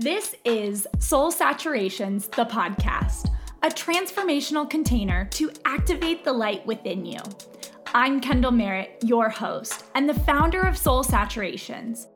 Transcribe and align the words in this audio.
This 0.00 0.36
is 0.44 0.86
Soul 1.00 1.32
Saturations, 1.32 2.30
the 2.30 2.44
podcast, 2.44 3.34
a 3.64 3.66
transformational 3.66 4.70
container 4.70 5.24
to 5.32 5.50
activate 5.64 6.22
the 6.22 6.32
light 6.32 6.64
within 6.64 7.04
you. 7.04 7.18
I'm 7.92 8.20
Kendall 8.20 8.52
Merritt, 8.52 9.02
your 9.02 9.28
host, 9.28 9.86
and 9.96 10.08
the 10.08 10.14
founder 10.14 10.60
of 10.60 10.78
Soul 10.78 11.02
Saturations. 11.02 12.06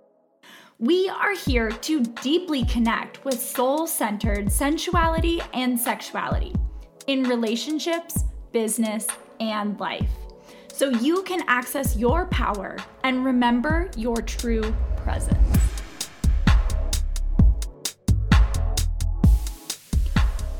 We 0.78 1.08
are 1.08 1.34
here 1.34 1.72
to 1.72 2.04
deeply 2.04 2.64
connect 2.66 3.24
with 3.24 3.40
soul 3.40 3.88
centered 3.88 4.52
sensuality 4.52 5.40
and 5.52 5.76
sexuality 5.76 6.54
in 7.08 7.24
relationships, 7.24 8.22
business, 8.52 9.08
and 9.40 9.80
life 9.80 10.08
so 10.72 10.88
you 10.88 11.24
can 11.24 11.42
access 11.48 11.96
your 11.96 12.26
power 12.26 12.76
and 13.02 13.24
remember 13.24 13.90
your 13.96 14.18
true 14.18 14.72
presence. 14.98 15.51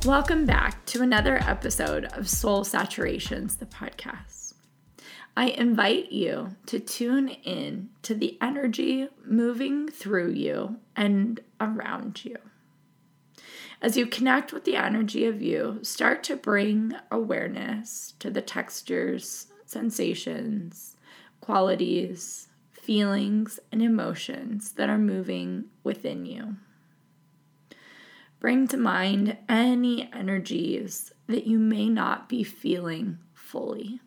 Welcome 0.04 0.46
back 0.46 0.84
to 0.86 1.00
another 1.00 1.36
episode 1.46 2.06
of 2.06 2.28
Soul 2.28 2.64
Saturations, 2.64 3.60
the 3.60 3.66
podcast. 3.66 4.54
I 5.36 5.50
invite 5.50 6.10
you 6.10 6.56
to 6.66 6.80
tune 6.80 7.28
in 7.28 7.90
to 8.02 8.16
the 8.16 8.36
energy 8.42 9.06
moving 9.24 9.86
through 9.86 10.32
you 10.32 10.78
and 10.96 11.38
around 11.60 12.24
you. 12.24 12.36
As 13.80 13.96
you 13.96 14.06
connect 14.06 14.52
with 14.52 14.64
the 14.64 14.74
energy 14.74 15.24
of 15.24 15.40
you, 15.40 15.78
start 15.82 16.24
to 16.24 16.34
bring 16.34 16.94
awareness 17.12 18.14
to 18.18 18.28
the 18.28 18.42
textures, 18.42 19.46
sensations, 19.66 20.96
qualities, 21.40 22.48
feelings, 22.72 23.60
and 23.70 23.80
emotions 23.80 24.72
that 24.72 24.90
are 24.90 24.98
moving 24.98 25.66
within 25.84 26.26
you. 26.26 26.56
Bring 28.42 28.66
to 28.66 28.76
mind 28.76 29.36
any 29.48 30.12
energies 30.12 31.12
that 31.28 31.46
you 31.46 31.60
may 31.60 31.88
not 31.88 32.28
be 32.28 32.42
feeling 32.42 33.18
fully. 33.34 34.00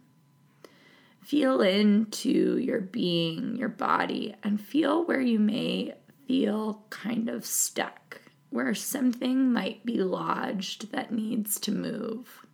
Feel 1.22 1.62
into 1.62 2.58
your 2.58 2.82
being, 2.82 3.56
your 3.56 3.70
body, 3.70 4.36
and 4.44 4.60
feel 4.60 5.06
where 5.06 5.22
you 5.22 5.40
may 5.40 5.94
feel 6.28 6.84
kind 6.90 7.30
of 7.30 7.46
stuck, 7.46 8.20
where 8.50 8.76
something 8.76 9.54
might 9.54 9.86
be 9.86 10.04
lodged 10.04 10.92
that 10.92 11.14
needs 11.14 11.58
to 11.62 11.72
move. 11.72 12.46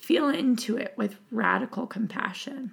Feel 0.00 0.28
into 0.30 0.76
it 0.76 0.94
with 0.96 1.14
radical 1.30 1.86
compassion 1.86 2.72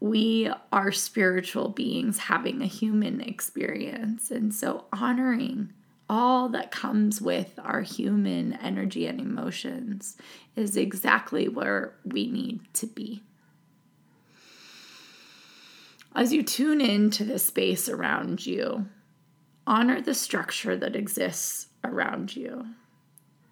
we 0.00 0.50
are 0.72 0.92
spiritual 0.92 1.70
beings 1.70 2.18
having 2.18 2.62
a 2.62 2.66
human 2.66 3.20
experience. 3.20 4.30
And 4.30 4.54
so 4.54 4.84
honoring 4.92 5.72
all 6.08 6.48
that 6.50 6.70
comes 6.70 7.20
with 7.20 7.58
our 7.62 7.82
human 7.82 8.54
energy 8.54 9.06
and 9.06 9.20
emotions 9.20 10.16
is 10.56 10.76
exactly 10.76 11.48
where 11.48 11.94
we 12.04 12.30
need 12.30 12.60
to 12.74 12.86
be. 12.86 13.22
As 16.14 16.32
you 16.32 16.42
tune 16.42 16.80
into 16.80 17.24
the 17.24 17.38
space 17.38 17.88
around 17.88 18.46
you, 18.46 18.86
honor 19.66 20.00
the 20.00 20.14
structure 20.14 20.76
that 20.76 20.96
exists 20.96 21.66
around 21.84 22.34
you. 22.34 22.66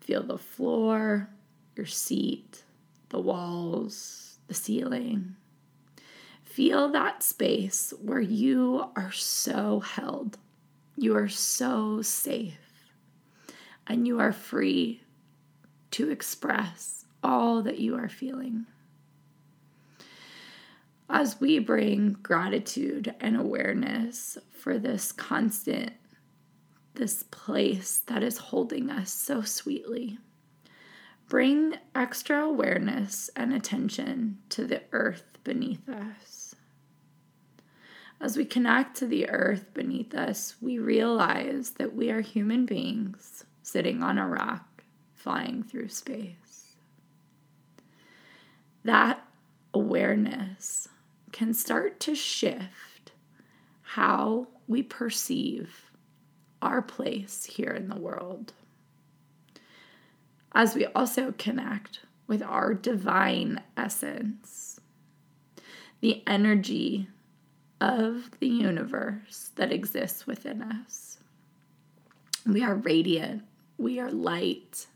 Feel 0.00 0.22
the 0.22 0.39
floor, 0.39 1.28
your 1.77 1.86
seat, 1.86 2.64
the 3.11 3.20
walls, 3.20 4.39
the 4.48 4.55
ceiling 4.55 5.36
feel 6.56 6.88
that 6.88 7.22
space 7.22 7.92
where 8.00 8.18
you 8.18 8.83
are 8.96 9.12
so 9.12 9.78
held, 9.80 10.39
you 10.96 11.14
are 11.14 11.28
so 11.28 12.00
safe, 12.00 12.89
and 13.86 14.06
you 14.06 14.18
are 14.18 14.33
free 14.33 15.02
to 15.90 16.08
express 16.08 17.05
all 17.22 17.61
that 17.61 17.78
you 17.78 17.95
are 17.95 18.08
feeling. 18.08 18.64
As 21.11 21.39
we 21.39 21.58
bring 21.58 22.16
gratitude 22.22 23.14
and 23.20 23.36
awareness 23.36 24.39
for 24.50 24.78
this 24.78 25.12
constant, 25.12 25.92
this 26.95 27.22
place 27.24 27.98
that 28.06 28.22
is 28.22 28.39
holding 28.39 28.89
us 28.89 29.12
so 29.12 29.42
sweetly, 29.42 30.16
bring 31.28 31.74
extra 31.95 32.46
awareness 32.46 33.28
and 33.36 33.52
attention 33.52 34.39
to 34.48 34.64
the 34.64 34.80
earth 34.92 35.36
beneath 35.45 35.86
us. 35.90 36.36
As 38.20 38.36
we 38.36 38.44
connect 38.44 38.96
to 38.96 39.06
the 39.06 39.28
earth 39.28 39.74
beneath 39.74 40.14
us, 40.14 40.56
we 40.60 40.78
realize 40.78 41.72
that 41.72 41.94
we 41.94 42.10
are 42.10 42.22
human 42.22 42.64
beings 42.64 43.44
sitting 43.62 44.02
on 44.02 44.16
a 44.16 44.27
rock, 44.27 44.84
flying 45.12 45.62
through 45.62 45.88
space. 45.88 46.77
That 48.84 49.22
awareness 49.74 50.88
can 51.32 51.52
start 51.52 52.00
to 52.00 52.14
shift 52.14 53.12
how 53.82 54.46
we 54.66 54.83
perceive 54.83 55.90
our 56.62 56.80
place 56.80 57.44
here 57.44 57.70
in 57.70 57.88
the 57.88 57.98
world. 57.98 58.54
As 60.52 60.74
we 60.74 60.86
also 60.86 61.34
connect 61.36 62.00
with 62.27 62.42
our 62.42 62.72
divine 62.72 63.60
essence, 63.77 64.80
the 66.00 66.22
energy 66.27 67.08
of 67.81 68.31
the 68.41 68.48
universe 68.48 69.51
that 69.57 69.73
exists 69.73 70.27
within 70.27 70.63
us. 70.63 71.19
We 72.47 72.63
are 72.63 72.75
radiant, 72.75 73.42
we 73.77 73.98
are 73.98 74.11
light, 74.11 74.87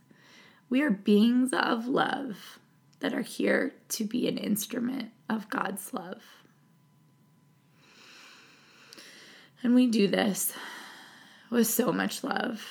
we 0.69 0.83
are 0.83 0.91
beings 0.91 1.51
of 1.53 1.87
love 1.87 2.59
that 3.01 3.13
are 3.13 3.23
here 3.23 3.75
to 3.89 4.05
be 4.05 4.29
an 4.29 4.39
instrument 4.39 5.11
of 5.29 5.51
God's 5.51 5.93
love. 5.93 6.23
And 9.63 9.75
we 9.75 9.87
do 9.87 10.07
this 10.09 10.53
with 11.51 11.67
so 11.67 11.93
much 11.93 12.25
love 12.25 12.65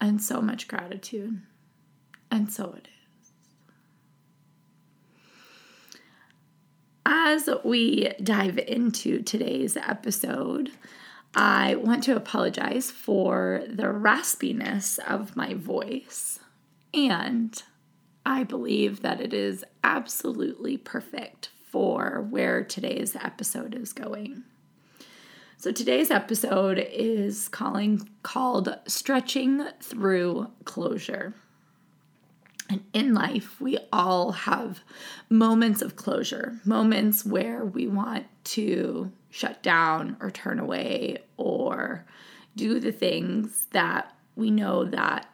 and 0.00 0.20
so 0.20 0.40
much 0.40 0.66
gratitude. 0.66 1.40
And 2.30 2.50
so 2.50 2.74
it 2.76 2.88
is. 2.88 3.01
As 7.32 7.48
we 7.64 8.12
dive 8.22 8.58
into 8.58 9.22
today's 9.22 9.78
episode, 9.78 10.70
I 11.34 11.76
want 11.76 12.02
to 12.02 12.14
apologize 12.14 12.90
for 12.90 13.62
the 13.66 13.84
raspiness 13.84 14.98
of 14.98 15.34
my 15.34 15.54
voice. 15.54 16.40
And 16.92 17.62
I 18.26 18.44
believe 18.44 19.00
that 19.00 19.22
it 19.22 19.32
is 19.32 19.64
absolutely 19.82 20.76
perfect 20.76 21.48
for 21.70 22.26
where 22.28 22.62
today's 22.62 23.16
episode 23.16 23.74
is 23.74 23.94
going. 23.94 24.42
So 25.56 25.72
today's 25.72 26.10
episode 26.10 26.86
is 26.92 27.48
calling 27.48 28.10
called 28.22 28.78
Stretching 28.86 29.68
Through 29.80 30.48
Closure. 30.66 31.32
And 32.72 32.82
in 32.94 33.12
life, 33.12 33.60
we 33.60 33.76
all 33.92 34.32
have 34.32 34.80
moments 35.28 35.82
of 35.82 35.94
closure, 35.94 36.58
moments 36.64 37.22
where 37.22 37.66
we 37.66 37.86
want 37.86 38.24
to 38.44 39.12
shut 39.28 39.62
down 39.62 40.16
or 40.20 40.30
turn 40.30 40.58
away 40.58 41.18
or 41.36 42.06
do 42.56 42.80
the 42.80 42.90
things 42.90 43.66
that 43.72 44.16
we 44.36 44.50
know 44.50 44.86
that 44.86 45.26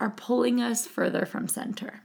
are 0.00 0.08
pulling 0.16 0.62
us 0.62 0.86
further 0.86 1.26
from 1.26 1.46
center. 1.46 2.02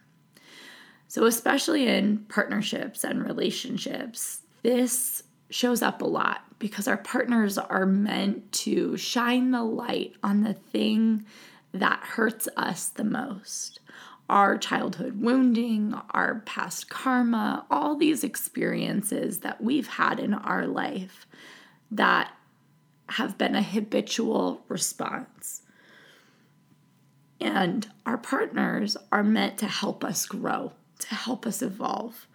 So, 1.07 1.23
especially 1.23 1.87
in 1.87 2.25
partnerships 2.27 3.05
and 3.05 3.23
relationships, 3.23 4.41
this 4.63 5.23
shows 5.49 5.81
up 5.81 6.01
a 6.01 6.05
lot 6.05 6.41
because 6.59 6.89
our 6.89 6.97
partners 6.97 7.57
are 7.57 7.85
meant 7.85 8.51
to 8.51 8.97
shine 8.97 9.51
the 9.51 9.63
light 9.63 10.15
on 10.23 10.41
the 10.41 10.55
thing 10.55 11.25
that 11.71 12.01
hurts 12.01 12.49
us 12.57 12.89
the 12.89 13.05
most 13.05 13.79
our 14.29 14.57
childhood 14.57 15.21
wounding, 15.21 15.93
our 16.11 16.41
past 16.45 16.89
karma, 16.89 17.65
all 17.71 17.95
these 17.95 18.23
experiences 18.23 19.39
that 19.39 19.63
we've 19.63 19.87
had 19.87 20.19
in 20.19 20.33
our 20.33 20.67
life 20.67 21.25
that 21.91 22.31
have 23.09 23.37
been 23.37 23.55
a 23.55 23.61
habitual 23.61 24.61
response. 24.67 25.61
And 27.39 27.87
our 28.05 28.17
partners 28.17 28.97
are 29.11 29.23
meant 29.23 29.57
to 29.59 29.67
help 29.67 30.03
us 30.03 30.25
grow, 30.25 30.73
to 30.99 31.15
help 31.15 31.45
us 31.45 31.61
evolve. 31.61 32.27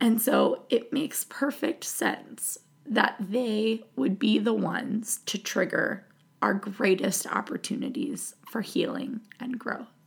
And 0.00 0.20
so 0.20 0.64
it 0.68 0.92
makes 0.92 1.24
perfect 1.24 1.84
sense 1.84 2.58
that 2.84 3.16
they 3.18 3.84
would 3.96 4.18
be 4.18 4.38
the 4.38 4.52
ones 4.52 5.20
to 5.26 5.38
trigger 5.38 6.06
our 6.42 6.54
greatest 6.54 7.26
opportunities 7.26 8.34
for 8.50 8.62
healing 8.62 9.20
and 9.38 9.58
growth. 9.58 9.99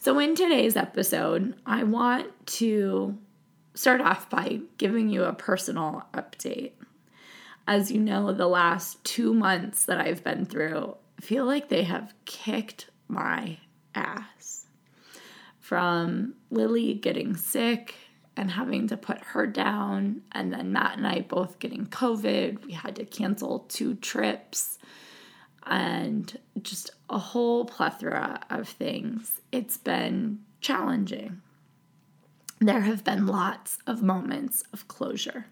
So, 0.00 0.20
in 0.20 0.36
today's 0.36 0.76
episode, 0.76 1.60
I 1.66 1.82
want 1.82 2.28
to 2.58 3.18
start 3.74 4.00
off 4.00 4.30
by 4.30 4.60
giving 4.76 5.08
you 5.08 5.24
a 5.24 5.32
personal 5.32 6.04
update. 6.14 6.70
as 7.66 7.90
you 7.90 7.98
know, 7.98 8.32
the 8.32 8.46
last 8.46 9.02
two 9.02 9.34
months 9.34 9.84
that 9.86 9.98
I've 9.98 10.22
been 10.22 10.46
through 10.46 10.94
feel 11.20 11.44
like 11.44 11.68
they 11.68 11.82
have 11.82 12.14
kicked 12.26 12.88
my 13.08 13.58
ass. 13.92 14.66
From 15.58 16.34
Lily 16.48 16.94
getting 16.94 17.36
sick 17.36 17.96
and 18.36 18.52
having 18.52 18.86
to 18.86 18.96
put 18.96 19.18
her 19.24 19.48
down, 19.48 20.22
and 20.30 20.52
then 20.52 20.72
Matt 20.72 20.96
and 20.96 21.08
I 21.08 21.22
both 21.22 21.58
getting 21.58 21.86
COVID. 21.86 22.64
We 22.64 22.72
had 22.72 22.94
to 22.96 23.04
cancel 23.04 23.66
two 23.68 23.96
trips 23.96 24.78
and 25.68 26.38
just 26.62 26.90
a 27.10 27.18
whole 27.18 27.64
plethora 27.64 28.40
of 28.50 28.68
things. 28.68 29.40
It's 29.52 29.76
been 29.76 30.40
challenging. 30.60 31.42
There 32.60 32.80
have 32.80 33.04
been 33.04 33.26
lots 33.26 33.78
of 33.86 34.02
moments 34.02 34.64
of 34.72 34.88
closure. 34.88 35.46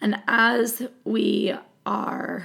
And 0.00 0.20
as 0.28 0.82
we 1.04 1.54
are 1.86 2.44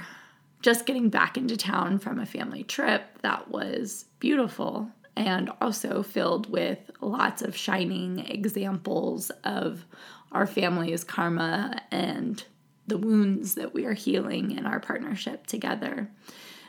just 0.62 0.86
getting 0.86 1.08
back 1.08 1.36
into 1.36 1.56
town 1.56 1.98
from 1.98 2.18
a 2.18 2.26
family 2.26 2.64
trip 2.64 3.02
that 3.22 3.50
was 3.50 4.06
beautiful 4.18 4.90
and 5.16 5.50
also 5.60 6.02
filled 6.02 6.50
with 6.50 6.78
lots 7.00 7.42
of 7.42 7.56
shining 7.56 8.20
examples 8.20 9.30
of 9.44 9.84
our 10.32 10.46
family's 10.46 11.04
karma 11.04 11.80
and 11.90 12.44
the 12.90 12.98
wounds 12.98 13.54
that 13.54 13.72
we 13.72 13.86
are 13.86 13.94
healing 13.94 14.50
in 14.50 14.66
our 14.66 14.80
partnership 14.80 15.46
together. 15.46 16.10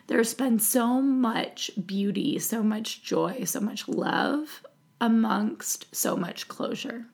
There's 0.08 0.34
been 0.34 0.60
so 0.60 1.02
much 1.02 1.72
beauty, 1.86 2.40
so 2.40 2.64
much 2.64 3.04
joy, 3.04 3.44
so 3.44 3.60
much 3.60 3.88
love 3.88 4.64
amongst 5.02 5.94
so 5.94 6.16
much 6.16 6.48
closure. 6.48 7.06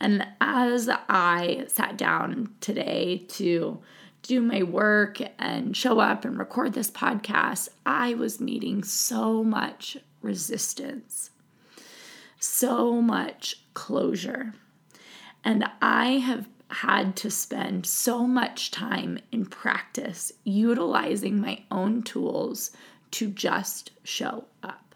And 0.00 0.26
as 0.40 0.88
I 1.08 1.66
sat 1.68 1.98
down 1.98 2.54
today 2.60 3.26
to 3.28 3.78
do 4.22 4.40
my 4.40 4.62
work 4.62 5.18
and 5.38 5.76
show 5.76 6.00
up 6.00 6.24
and 6.24 6.38
record 6.38 6.72
this 6.72 6.90
podcast, 6.90 7.68
I 7.84 8.14
was 8.14 8.40
meeting 8.40 8.82
so 8.82 9.44
much 9.44 9.98
resistance, 10.22 11.30
so 12.38 13.02
much 13.02 13.56
closure. 13.74 14.54
And 15.44 15.64
I 15.82 16.12
have 16.12 16.48
had 16.70 17.16
to 17.16 17.30
spend 17.30 17.84
so 17.84 18.26
much 18.26 18.70
time 18.70 19.18
in 19.32 19.46
practice 19.46 20.32
utilizing 20.44 21.40
my 21.40 21.62
own 21.70 22.02
tools 22.02 22.70
to 23.10 23.28
just 23.28 23.90
show 24.04 24.44
up. 24.62 24.94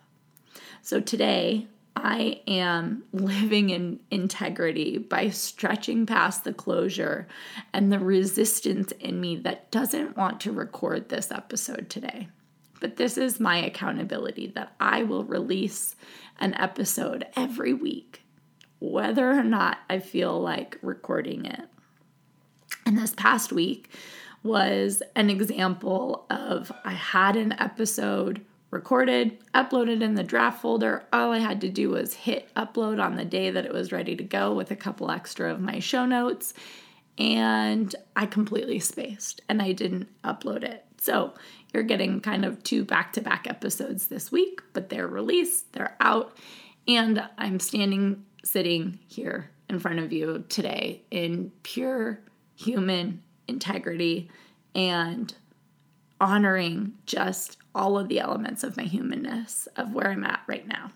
So 0.83 1.01
today, 1.01 1.67
I 1.97 2.41
am 2.47 3.05
living 3.13 3.71
in 3.71 4.01
integrity 4.11 4.99
by 4.99 5.31
stretching 5.31 6.07
past 6.07 6.45
the 6.45 6.53
closure 6.53 7.29
and 7.73 7.93
the 7.93 8.01
resistance 8.01 8.93
in 8.93 9.21
me 9.21 9.37
that 9.37 9.71
doesn't 9.71 10.17
want 10.17 10.41
to 10.41 10.53
record 10.53 11.09
this 11.09 11.31
episode 11.31 11.89
today. 11.89 12.29
But 12.81 12.97
this 12.97 13.17
is 13.17 13.41
my 13.41 13.59
accountability 13.59 14.49
that 14.49 14.75
I 14.81 15.05
will 15.05 15.25
release 15.25 15.95
an 16.39 16.55
episode 16.55 17.27
every 17.37 17.73
week, 17.73 18.24
whether 18.91 19.31
or 19.31 19.43
not 19.43 19.79
I 19.89 19.99
feel 19.99 20.41
like 20.41 20.79
recording 20.83 21.47
it. 21.47 21.69
And 22.87 22.99
this 22.99 23.15
past 23.15 23.53
week 23.53 23.91
was 24.43 25.03
an 25.17 25.31
example 25.31 26.27
of 26.29 26.71
I 26.85 26.93
had 26.93 27.37
an 27.37 27.53
episode 27.59 28.45
recorded, 28.71 29.39
uploaded 29.55 30.03
in 30.03 30.15
the 30.15 30.23
draft 30.23 30.61
folder. 30.61 31.05
All 31.13 31.33
I 31.33 31.39
had 31.39 31.61
to 31.63 31.69
do 31.69 31.91
was 31.91 32.13
hit 32.13 32.53
upload 32.55 33.03
on 33.03 33.17
the 33.17 33.25
day 33.25 33.51
that 33.51 33.65
it 33.65 33.73
was 33.73 33.93
ready 33.93 34.17
to 34.17 34.25
go 34.25 34.53
with 34.53 34.71
a 34.71 34.77
couple 34.77 35.11
extra 35.11 35.51
of 35.51 35.61
my 35.61 35.79
show 35.79 36.05
notes. 36.05 36.53
And 37.17 37.95
I 38.17 38.27
completely 38.27 38.81
spaced 38.81 39.41
and 39.49 39.63
I 39.63 39.73
didn't 39.73 40.09
upload 40.25 40.65
it. 40.65 40.85
So 40.99 41.35
you're 41.73 41.85
getting 41.85 42.21
kind 42.21 42.45
of 42.45 42.63
two 42.65 42.85
back 42.85 43.13
to 43.15 43.21
back 43.21 43.47
episodes 43.49 44.09
this 44.09 44.33
week, 44.33 44.61
but 44.73 44.89
they're 44.89 45.07
released, 45.07 45.73
they're 45.73 45.97
out. 46.01 46.37
And 46.87 47.23
I'm 47.39 47.61
standing, 47.61 48.25
sitting 48.45 48.99
here 49.09 49.51
in 49.69 49.79
front 49.81 49.99
of 49.99 50.13
you 50.13 50.45
today 50.49 51.03
in 51.11 51.51
pure 51.63 52.21
human 52.55 53.23
integrity 53.49 54.31
and 54.75 55.35
honoring 56.21 56.93
just 57.07 57.57
all 57.75 57.99
of 57.99 58.09
the 58.09 58.21
elements 58.21 58.63
of 58.63 58.77
my 58.77 58.85
humanness, 58.85 59.67
of 59.77 59.93
where 59.93 60.11
I'm 60.11 60.25
at 60.25 60.43
right 60.47 60.67
now. 60.67 60.93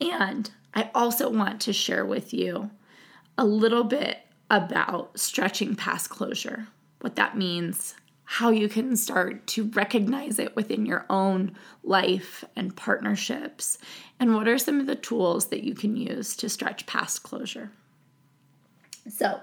And 0.00 0.50
I 0.74 0.90
also 0.94 1.30
want 1.30 1.60
to 1.62 1.72
share 1.72 2.04
with 2.04 2.34
you 2.34 2.70
a 3.38 3.44
little 3.44 3.84
bit 3.84 4.18
about 4.50 5.18
stretching 5.18 5.74
past 5.74 6.10
closure, 6.10 6.66
what 7.00 7.16
that 7.16 7.36
means, 7.36 7.94
how 8.34 8.50
you 8.50 8.68
can 8.68 8.94
start 8.94 9.44
to 9.44 9.64
recognize 9.70 10.38
it 10.38 10.54
within 10.54 10.86
your 10.86 11.04
own 11.10 11.50
life 11.82 12.44
and 12.54 12.76
partnerships, 12.76 13.76
and 14.20 14.32
what 14.36 14.46
are 14.46 14.56
some 14.56 14.78
of 14.78 14.86
the 14.86 14.94
tools 14.94 15.46
that 15.48 15.64
you 15.64 15.74
can 15.74 15.96
use 15.96 16.36
to 16.36 16.48
stretch 16.48 16.86
past 16.86 17.24
closure. 17.24 17.72
So, 19.08 19.40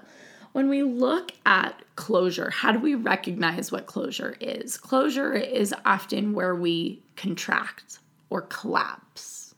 when 0.52 0.70
we 0.70 0.82
look 0.82 1.32
at 1.44 1.82
closure, 1.96 2.48
how 2.48 2.72
do 2.72 2.78
we 2.78 2.94
recognize 2.94 3.70
what 3.70 3.84
closure 3.84 4.38
is? 4.40 4.78
Closure 4.78 5.34
is 5.34 5.74
often 5.84 6.32
where 6.32 6.54
we 6.54 7.02
contract 7.14 7.98
or 8.30 8.40
collapse. 8.40 9.54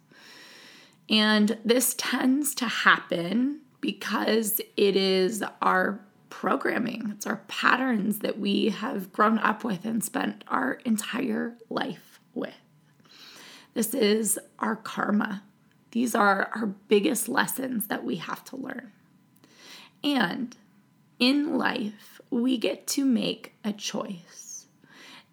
And 1.08 1.56
this 1.64 1.94
tends 1.96 2.52
to 2.56 2.66
happen 2.66 3.60
because 3.80 4.60
it 4.76 4.96
is 4.96 5.44
our 5.62 6.00
programming, 6.30 7.10
it's 7.14 7.26
our 7.26 7.42
patterns 7.48 8.20
that 8.20 8.38
we 8.38 8.70
have 8.70 9.12
grown 9.12 9.38
up 9.38 9.64
with 9.64 9.84
and 9.84 10.02
spent 10.02 10.44
our 10.48 10.74
entire 10.84 11.56
life 11.68 12.20
with. 12.32 12.54
This 13.74 13.94
is 13.94 14.38
our 14.58 14.76
karma. 14.76 15.42
These 15.92 16.14
are 16.14 16.50
our 16.54 16.66
biggest 16.66 17.28
lessons 17.28 17.88
that 17.88 18.04
we 18.04 18.16
have 18.16 18.44
to 18.46 18.56
learn. 18.56 18.92
And 20.02 20.56
in 21.18 21.58
life, 21.58 22.20
we 22.30 22.56
get 22.56 22.86
to 22.88 23.04
make 23.04 23.54
a 23.64 23.72
choice. 23.72 24.66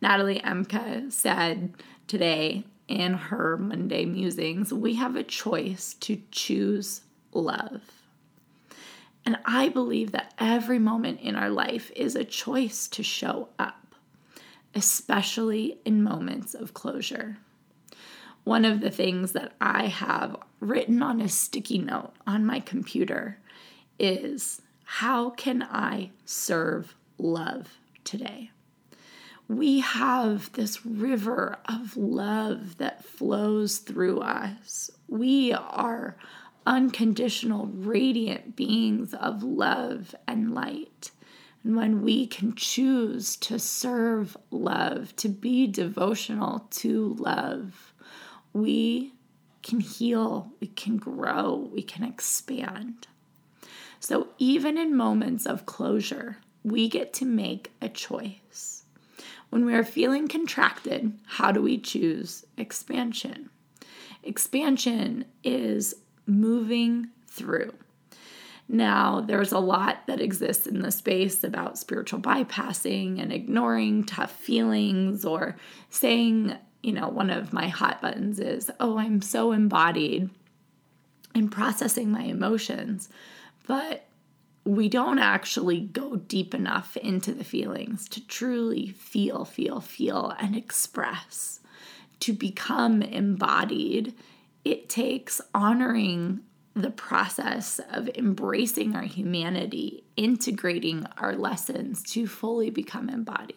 Natalie 0.02 0.40
Emka 0.40 1.12
said 1.12 1.74
today 2.08 2.66
in 2.88 3.14
her 3.14 3.58
Monday 3.58 4.06
musings, 4.06 4.74
we 4.74 4.96
have 4.96 5.16
a 5.16 5.24
choice 5.24 5.94
to 6.02 6.22
choose 6.32 7.02
love. 7.32 7.97
And 9.28 9.40
I 9.44 9.68
believe 9.68 10.14
that 10.14 10.34
every 10.40 10.80
moment 10.80 11.20
in 11.20 11.36
our 11.36 11.50
life 11.50 11.92
is 11.98 12.16
a 12.16 12.24
choice 12.24 12.88
to 12.88 13.04
show 13.04 13.50
up, 13.60 13.94
especially 14.74 15.80
in 15.84 16.02
moments 16.02 16.54
of 16.54 16.74
closure. 16.74 17.36
One 18.46 18.64
of 18.64 18.80
the 18.80 18.90
things 18.90 19.34
that 19.34 19.52
I 19.60 19.88
have 19.88 20.38
written 20.62 21.04
on 21.04 21.20
a 21.20 21.28
sticky 21.28 21.80
note 21.80 22.14
on 22.26 22.46
my 22.46 22.62
computer 22.62 23.38
is 24.00 24.62
how 24.86 25.32
can 25.32 25.62
I 25.62 26.12
serve 26.24 26.96
love 27.18 27.80
today? 28.06 28.52
We 29.50 29.82
have 29.82 30.54
this 30.54 30.86
river 30.86 31.58
of 31.66 31.98
love 31.98 32.78
that 32.78 33.04
flows 33.04 33.80
through 33.80 34.22
us. 34.22 34.90
We 35.10 35.52
are 35.52 36.16
unconditional, 36.68 37.68
radiant 37.68 38.56
beings 38.56 39.14
of 39.14 39.42
love 39.42 40.14
and 40.28 40.54
light. 40.54 41.12
And 41.64 41.76
when 41.76 42.04
we 42.04 42.28
can 42.28 42.56
choose 42.56 43.38
to 43.38 43.58
serve 43.58 44.38
love, 44.52 45.16
to 45.16 45.30
be 45.30 45.66
devotional 45.66 46.68
to 46.72 47.16
love, 47.18 47.94
we 48.54 49.14
can 49.64 49.80
heal, 49.80 50.52
we 50.60 50.68
can 50.68 50.98
grow, 50.98 51.70
we 51.74 51.82
can 51.82 52.04
expand. 52.04 53.08
So 54.00 54.28
even 54.38 54.78
in 54.78 54.96
moments 54.96 55.46
of 55.46 55.66
closure, 55.66 56.38
we 56.64 56.90
get 56.90 57.14
to 57.14 57.26
make 57.26 57.72
a 57.82 57.90
choice. 57.90 58.84
When 59.50 59.66
we 59.66 59.74
are 59.74 59.84
feeling 59.84 60.28
contracted, 60.28 61.18
how 61.26 61.54
do 61.54 61.62
we 61.62 61.78
choose 61.78 62.46
expansion? 62.58 63.50
Expansion 64.22 65.26
is 65.44 65.96
moving 66.28 67.10
through. 67.28 67.74
Now, 68.70 69.22
there's 69.22 69.54
a 69.54 69.60
lot 69.60 70.06
that 70.08 70.20
exists 70.20 70.68
in 70.68 70.82
the 70.82 70.92
space 70.92 71.44
about 71.44 71.78
spiritual 71.78 72.20
bypassing 72.20 73.22
and 73.22 73.32
ignoring 73.32 74.04
tough 74.04 74.32
feelings 74.32 75.24
or 75.24 75.56
saying, 75.90 76.54
you 76.84 76.92
know, 76.92 77.08
one 77.08 77.30
of 77.30 77.54
my 77.54 77.70
hot 77.70 78.02
buttons 78.02 78.40
is, 78.40 78.70
oh, 78.80 78.98
I'm 78.98 79.22
so 79.22 79.54
embodied 79.54 80.30
in 81.34 81.50
processing 81.50 82.12
my 82.12 82.24
emotions 82.24 83.10
but 83.68 84.06
we 84.64 84.90
don't 84.90 85.20
actually 85.20 85.82
go 85.82 86.16
deep 86.16 86.56
enough 86.56 86.98
into 86.98 87.34
the 87.34 87.44
feelings 87.44 88.10
to 88.10 88.26
truly 88.26 88.88
feel, 88.88 89.46
feel, 89.46 89.80
feel, 89.82 90.34
and 90.40 90.56
express. 90.56 91.60
To 92.22 92.34
become 92.34 93.02
embodied, 93.02 94.16
it 94.68 94.90
takes 94.90 95.40
honoring 95.56 96.42
the 96.74 96.92
process 96.92 97.80
of 97.92 98.10
embracing 98.16 98.96
our 98.96 99.04
humanity, 99.04 100.04
integrating 100.18 101.08
our 101.18 101.36
lessons 101.36 102.04
to 102.04 102.28
fully 102.28 102.70
become 102.70 103.10
embodied. 103.10 103.56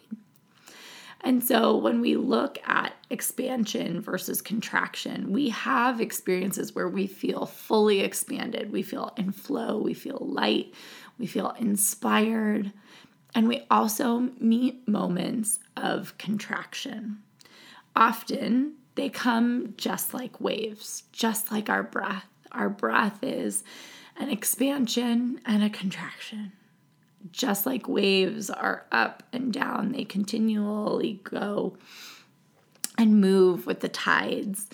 And 1.19 1.43
so 1.43 1.75
when 1.75 1.99
we 1.99 2.15
look 2.15 2.57
at 2.65 2.93
expansion 3.09 4.01
versus 4.01 4.41
contraction, 4.41 5.31
we 5.31 5.49
have 5.49 5.99
experiences 5.99 6.73
where 6.73 6.89
we 6.89 7.05
feel 7.05 7.45
fully 7.45 7.99
expanded, 7.99 8.71
we 8.71 8.81
feel 8.81 9.13
in 9.17 9.31
flow, 9.33 9.77
we 9.77 9.93
feel 9.93 10.17
light, 10.21 10.73
we 11.19 11.27
feel 11.27 11.53
inspired, 11.59 12.71
and 13.35 13.47
we 13.49 13.65
also 13.69 14.29
meet 14.39 14.87
moments 14.87 15.59
of 15.75 16.17
contraction. 16.17 17.21
Often 17.95 18.77
they 19.01 19.09
come 19.09 19.73
just 19.77 20.13
like 20.13 20.39
waves, 20.39 21.03
just 21.11 21.51
like 21.51 21.69
our 21.69 21.83
breath. 21.83 22.27
Our 22.51 22.69
breath 22.69 23.23
is 23.23 23.63
an 24.17 24.29
expansion 24.29 25.41
and 25.45 25.63
a 25.63 25.69
contraction 25.69 26.51
just 27.31 27.65
like 27.65 27.87
waves 27.87 28.49
are 28.49 28.85
up 28.91 29.23
and 29.31 29.53
down, 29.53 29.91
they 29.91 30.03
continually 30.03 31.19
go 31.23 31.77
and 32.97 33.21
move 33.21 33.65
with 33.65 33.81
the 33.81 33.89
tides. 33.89 34.67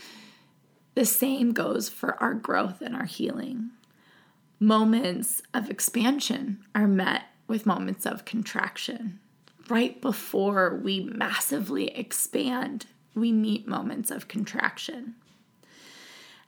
The 0.96 1.05
same 1.05 1.51
goes 1.51 1.89
for 1.89 2.22
our 2.22 2.34
growth 2.34 2.81
and 2.81 2.96
our 2.96 3.05
healing. 3.05 3.72
Moments 4.60 5.41
of 5.53 5.69
expansion 5.69 6.63
are 6.74 6.88
met 6.88 7.24
with 7.48 7.65
moments 7.65 8.05
of 8.05 8.25
contraction. 8.25 9.19
Right 9.69 10.01
before 10.01 10.79
we 10.81 11.01
massively 11.01 11.89
expand, 11.89 12.88
we 13.14 13.32
meet 13.32 13.68
moments 13.68 14.12
of 14.12 14.28
contraction. 14.28 15.16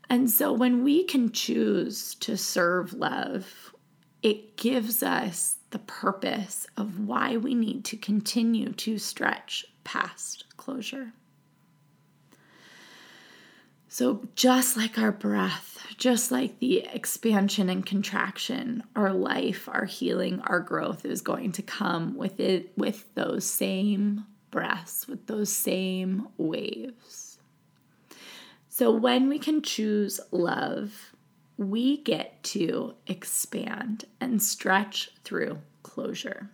And 0.09 0.29
so 0.29 0.51
when 0.51 0.83
we 0.83 1.03
can 1.03 1.31
choose 1.31 2.15
to 2.15 2.35
serve 2.35 2.93
love, 2.93 3.73
it 4.23 4.57
gives 4.57 5.03
us 5.03 5.57
the 5.69 5.79
purpose 5.79 6.65
of 6.75 6.99
why 6.99 7.37
we 7.37 7.53
need 7.53 7.85
to 7.85 7.97
continue 7.97 8.71
to 8.73 8.97
stretch 8.97 9.65
past 9.83 10.45
closure. 10.57 11.13
So, 13.91 14.27
just 14.35 14.77
like 14.77 14.99
our 14.99 15.11
breath, 15.11 15.79
just 15.97 16.31
like 16.31 16.59
the 16.59 16.87
expansion 16.93 17.69
and 17.69 17.83
contraction, 17.83 18.83
our 18.95 19.11
life, 19.11 19.67
our 19.67 19.85
healing, 19.85 20.41
our 20.41 20.59
growth 20.59 21.05
is 21.05 21.21
going 21.21 21.53
to 21.53 21.63
come 21.63 22.15
with 22.15 22.39
it 22.39 22.71
with 22.77 23.11
those 23.15 23.45
same 23.45 24.25
breaths, 24.51 25.07
with 25.07 25.27
those 25.27 25.51
same 25.51 26.27
waves. 26.37 27.37
So, 28.69 28.91
when 28.91 29.27
we 29.29 29.39
can 29.39 29.61
choose 29.61 30.19
love, 30.31 31.13
we 31.57 31.97
get 31.97 32.41
to 32.43 32.95
expand 33.07 34.05
and 34.21 34.41
stretch 34.41 35.11
through 35.23 35.59
closure. 35.83 36.49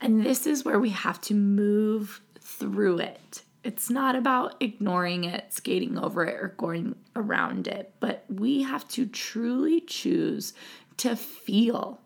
And 0.00 0.24
this 0.24 0.46
is 0.46 0.64
where 0.64 0.80
we 0.80 0.90
have 0.90 1.20
to 1.22 1.34
move 1.34 2.22
through 2.40 2.98
it. 2.98 3.42
It's 3.62 3.90
not 3.90 4.16
about 4.16 4.56
ignoring 4.60 5.24
it, 5.24 5.52
skating 5.52 5.98
over 5.98 6.24
it, 6.24 6.34
or 6.34 6.54
going 6.56 6.96
around 7.16 7.66
it, 7.66 7.94
but 8.00 8.24
we 8.28 8.62
have 8.62 8.86
to 8.88 9.06
truly 9.06 9.80
choose 9.80 10.52
to 10.98 11.16
feel 11.16 12.00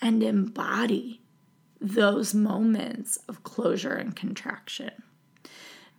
and 0.00 0.22
embody 0.22 1.23
those 1.80 2.34
moments 2.34 3.18
of 3.28 3.42
closure 3.42 3.94
and 3.94 4.14
contraction. 4.14 4.90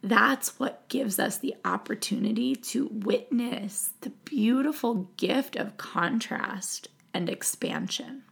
That's 0.02 0.60
what 0.60 0.88
gives 0.88 1.18
us 1.18 1.38
the 1.38 1.56
opportunity 1.66 2.56
to 2.56 2.90
witness 2.92 3.94
the 4.02 4.12
beautiful 4.12 5.10
gift 5.18 5.56
of 5.56 5.78
contrast 5.78 6.90
and 7.14 7.30
expansion. 7.30 8.24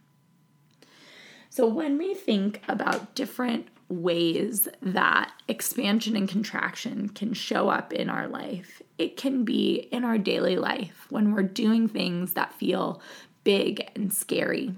So, 1.50 1.66
when 1.66 1.98
we 1.98 2.14
think 2.14 2.62
about 2.68 3.14
different 3.14 3.68
ways 3.88 4.68
that 4.82 5.32
expansion 5.48 6.16
and 6.16 6.28
contraction 6.28 7.08
can 7.08 7.32
show 7.32 7.68
up 7.68 7.92
in 7.92 8.08
our 8.08 8.28
life, 8.28 8.82
it 8.98 9.16
can 9.16 9.44
be 9.44 9.88
in 9.92 10.04
our 10.04 10.18
daily 10.18 10.56
life 10.56 11.06
when 11.10 11.32
we're 11.32 11.42
doing 11.42 11.88
things 11.88 12.34
that 12.34 12.54
feel 12.54 13.00
big 13.44 13.90
and 13.94 14.12
scary, 14.12 14.74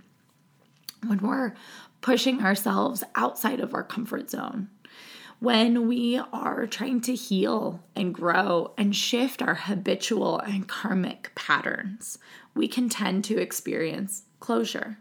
when 1.06 1.18
we're 1.18 1.54
pushing 2.06 2.40
ourselves 2.40 3.02
outside 3.16 3.58
of 3.58 3.74
our 3.74 3.82
comfort 3.82 4.30
zone 4.30 4.68
when 5.40 5.86
we 5.86 6.18
are 6.32 6.66
trying 6.66 7.00
to 7.00 7.14
heal 7.14 7.82
and 7.94 8.14
grow 8.14 8.72
and 8.78 8.94
shift 8.96 9.42
our 9.42 9.54
habitual 9.54 10.38
and 10.38 10.66
karmic 10.68 11.30
patterns, 11.34 12.18
we 12.54 12.66
can 12.66 12.88
tend 12.88 13.24
to 13.24 13.38
experience 13.38 14.22
closure. 14.40 14.98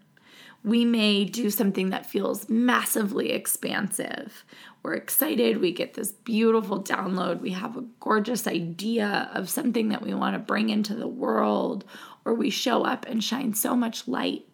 We 0.63 0.83
may 0.83 1.25
do 1.25 1.49
something 1.51 1.91
that 1.91 2.07
feels 2.07 2.49
massively 2.49 3.31
expansive. 3.31 4.43
We're 4.83 4.95
excited, 4.95 5.61
we 5.61 5.71
get 5.71 5.93
this 5.93 6.11
beautiful 6.11 6.83
download, 6.83 7.39
we 7.39 7.51
have 7.51 7.77
a 7.77 7.85
gorgeous 7.99 8.47
idea 8.47 9.29
of 9.31 9.49
something 9.49 9.89
that 9.89 10.01
we 10.01 10.13
want 10.13 10.33
to 10.33 10.39
bring 10.39 10.69
into 10.69 10.95
the 10.95 11.07
world, 11.07 11.85
or 12.25 12.33
we 12.33 12.49
show 12.49 12.83
up 12.83 13.05
and 13.07 13.23
shine 13.23 13.53
so 13.53 13.75
much 13.75 14.07
light. 14.07 14.47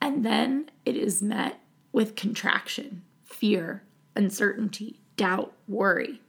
And 0.00 0.24
then 0.24 0.70
it 0.84 0.96
is 0.96 1.22
met 1.22 1.58
with 1.92 2.16
contraction, 2.16 3.02
fear, 3.24 3.82
uncertainty, 4.16 5.00
doubt, 5.16 5.52
worry. 5.68 6.20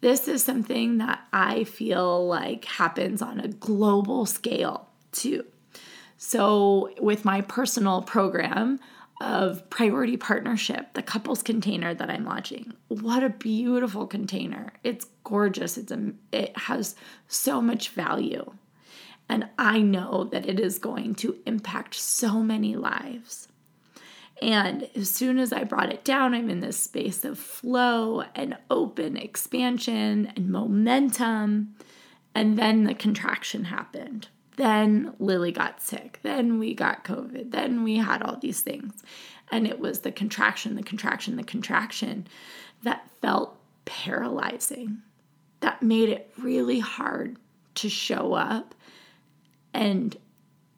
This 0.00 0.28
is 0.28 0.44
something 0.44 0.98
that 0.98 1.20
I 1.32 1.64
feel 1.64 2.26
like 2.26 2.66
happens 2.66 3.22
on 3.22 3.40
a 3.40 3.48
global 3.48 4.26
scale 4.26 4.88
too. 5.12 5.44
So, 6.18 6.90
with 7.00 7.24
my 7.24 7.40
personal 7.40 8.02
program 8.02 8.80
of 9.20 9.68
priority 9.70 10.16
partnership, 10.16 10.92
the 10.94 11.02
couples 11.02 11.42
container 11.42 11.94
that 11.94 12.10
I'm 12.10 12.24
launching, 12.24 12.74
what 12.88 13.22
a 13.22 13.30
beautiful 13.30 14.06
container! 14.06 14.72
It's 14.82 15.06
gorgeous. 15.24 15.78
It's 15.78 15.92
a, 15.92 16.12
it 16.32 16.56
has 16.56 16.94
so 17.26 17.60
much 17.60 17.90
value. 17.90 18.52
And 19.28 19.48
I 19.58 19.80
know 19.80 20.24
that 20.24 20.46
it 20.46 20.60
is 20.60 20.78
going 20.78 21.14
to 21.16 21.38
impact 21.46 21.94
so 21.94 22.42
many 22.42 22.76
lives. 22.76 23.48
And 24.42 24.88
as 24.96 25.10
soon 25.10 25.38
as 25.38 25.52
I 25.52 25.64
brought 25.64 25.92
it 25.92 26.04
down, 26.04 26.34
I'm 26.34 26.50
in 26.50 26.60
this 26.60 26.82
space 26.82 27.24
of 27.24 27.38
flow 27.38 28.24
and 28.34 28.56
open 28.70 29.16
expansion 29.16 30.32
and 30.36 30.50
momentum. 30.50 31.74
And 32.34 32.58
then 32.58 32.84
the 32.84 32.94
contraction 32.94 33.64
happened. 33.64 34.28
Then 34.56 35.14
Lily 35.18 35.52
got 35.52 35.80
sick. 35.80 36.20
Then 36.22 36.58
we 36.58 36.74
got 36.74 37.04
COVID. 37.04 37.50
Then 37.52 37.82
we 37.84 37.96
had 37.96 38.22
all 38.22 38.36
these 38.36 38.60
things. 38.60 39.02
And 39.50 39.66
it 39.66 39.78
was 39.78 40.00
the 40.00 40.12
contraction, 40.12 40.74
the 40.74 40.82
contraction, 40.82 41.36
the 41.36 41.44
contraction 41.44 42.26
that 42.82 43.08
felt 43.20 43.56
paralyzing, 43.84 44.98
that 45.60 45.82
made 45.82 46.08
it 46.08 46.32
really 46.38 46.80
hard 46.80 47.36
to 47.76 47.88
show 47.88 48.34
up 48.34 48.74
and 49.72 50.16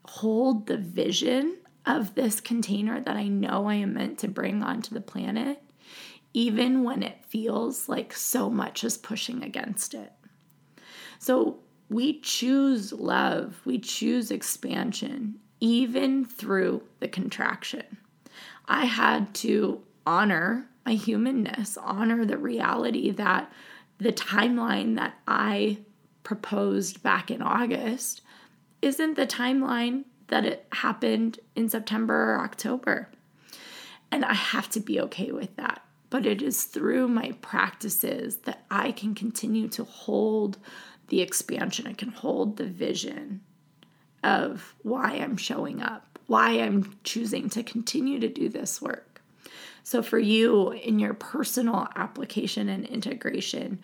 hold 0.06 0.66
the 0.66 0.78
vision 0.78 1.56
of 1.86 2.14
this 2.14 2.40
container 2.40 3.00
that 3.00 3.16
I 3.16 3.28
know 3.28 3.68
I 3.68 3.76
am 3.76 3.94
meant 3.94 4.18
to 4.20 4.28
bring 4.28 4.62
onto 4.62 4.92
the 4.92 5.00
planet, 5.00 5.62
even 6.34 6.82
when 6.82 7.02
it 7.02 7.24
feels 7.26 7.88
like 7.88 8.12
so 8.12 8.50
much 8.50 8.84
is 8.84 8.98
pushing 8.98 9.42
against 9.42 9.94
it. 9.94 10.12
So 11.18 11.60
we 11.88 12.20
choose 12.20 12.92
love, 12.92 13.60
we 13.64 13.78
choose 13.78 14.30
expansion, 14.30 15.36
even 15.60 16.24
through 16.24 16.82
the 17.00 17.08
contraction. 17.08 17.98
I 18.66 18.84
had 18.84 19.32
to 19.36 19.80
honor 20.04 20.68
my 20.84 20.94
humanness, 20.94 21.78
honor 21.78 22.24
the 22.24 22.38
reality 22.38 23.10
that 23.12 23.50
the 23.98 24.12
timeline 24.12 24.96
that 24.96 25.14
I 25.26 25.78
proposed 26.22 27.02
back 27.02 27.30
in 27.30 27.40
August 27.40 28.20
isn't 28.82 29.14
the 29.14 29.26
timeline 29.26 30.04
that 30.28 30.44
it 30.44 30.66
happened 30.72 31.38
in 31.54 31.68
September 31.68 32.34
or 32.34 32.40
October. 32.40 33.08
And 34.10 34.24
I 34.24 34.34
have 34.34 34.68
to 34.70 34.80
be 34.80 35.00
okay 35.00 35.32
with 35.32 35.54
that. 35.56 35.82
But 36.10 36.26
it 36.26 36.40
is 36.40 36.64
through 36.64 37.08
my 37.08 37.32
practices 37.42 38.38
that 38.38 38.64
I 38.70 38.92
can 38.92 39.14
continue 39.14 39.68
to 39.68 39.84
hold 39.84 40.58
the 41.08 41.20
expansion. 41.20 41.86
I 41.86 41.92
can 41.92 42.10
hold 42.10 42.56
the 42.56 42.66
vision 42.66 43.40
of 44.22 44.74
why 44.82 45.12
I'm 45.12 45.36
showing 45.36 45.82
up, 45.82 46.18
why 46.26 46.60
I'm 46.60 46.96
choosing 47.04 47.48
to 47.50 47.62
continue 47.62 48.18
to 48.20 48.28
do 48.28 48.48
this 48.48 48.80
work. 48.80 49.20
So, 49.82 50.02
for 50.02 50.18
you 50.18 50.72
in 50.72 50.98
your 50.98 51.14
personal 51.14 51.88
application 51.94 52.68
and 52.68 52.84
integration, 52.86 53.80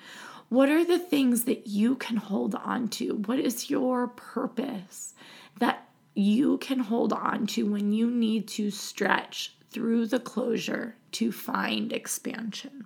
what 0.48 0.68
are 0.68 0.84
the 0.84 0.98
things 0.98 1.44
that 1.44 1.68
you 1.68 1.94
can 1.94 2.16
hold 2.16 2.54
on 2.56 2.88
to? 2.88 3.14
What 3.14 3.38
is 3.38 3.70
your 3.70 4.08
purpose 4.08 5.14
that 5.60 5.81
you 6.14 6.58
can 6.58 6.78
hold 6.78 7.12
on 7.12 7.46
to 7.46 7.70
when 7.70 7.92
you 7.92 8.10
need 8.10 8.46
to 8.46 8.70
stretch 8.70 9.54
through 9.70 10.06
the 10.06 10.20
closure 10.20 10.96
to 11.12 11.32
find 11.32 11.92
expansion. 11.92 12.84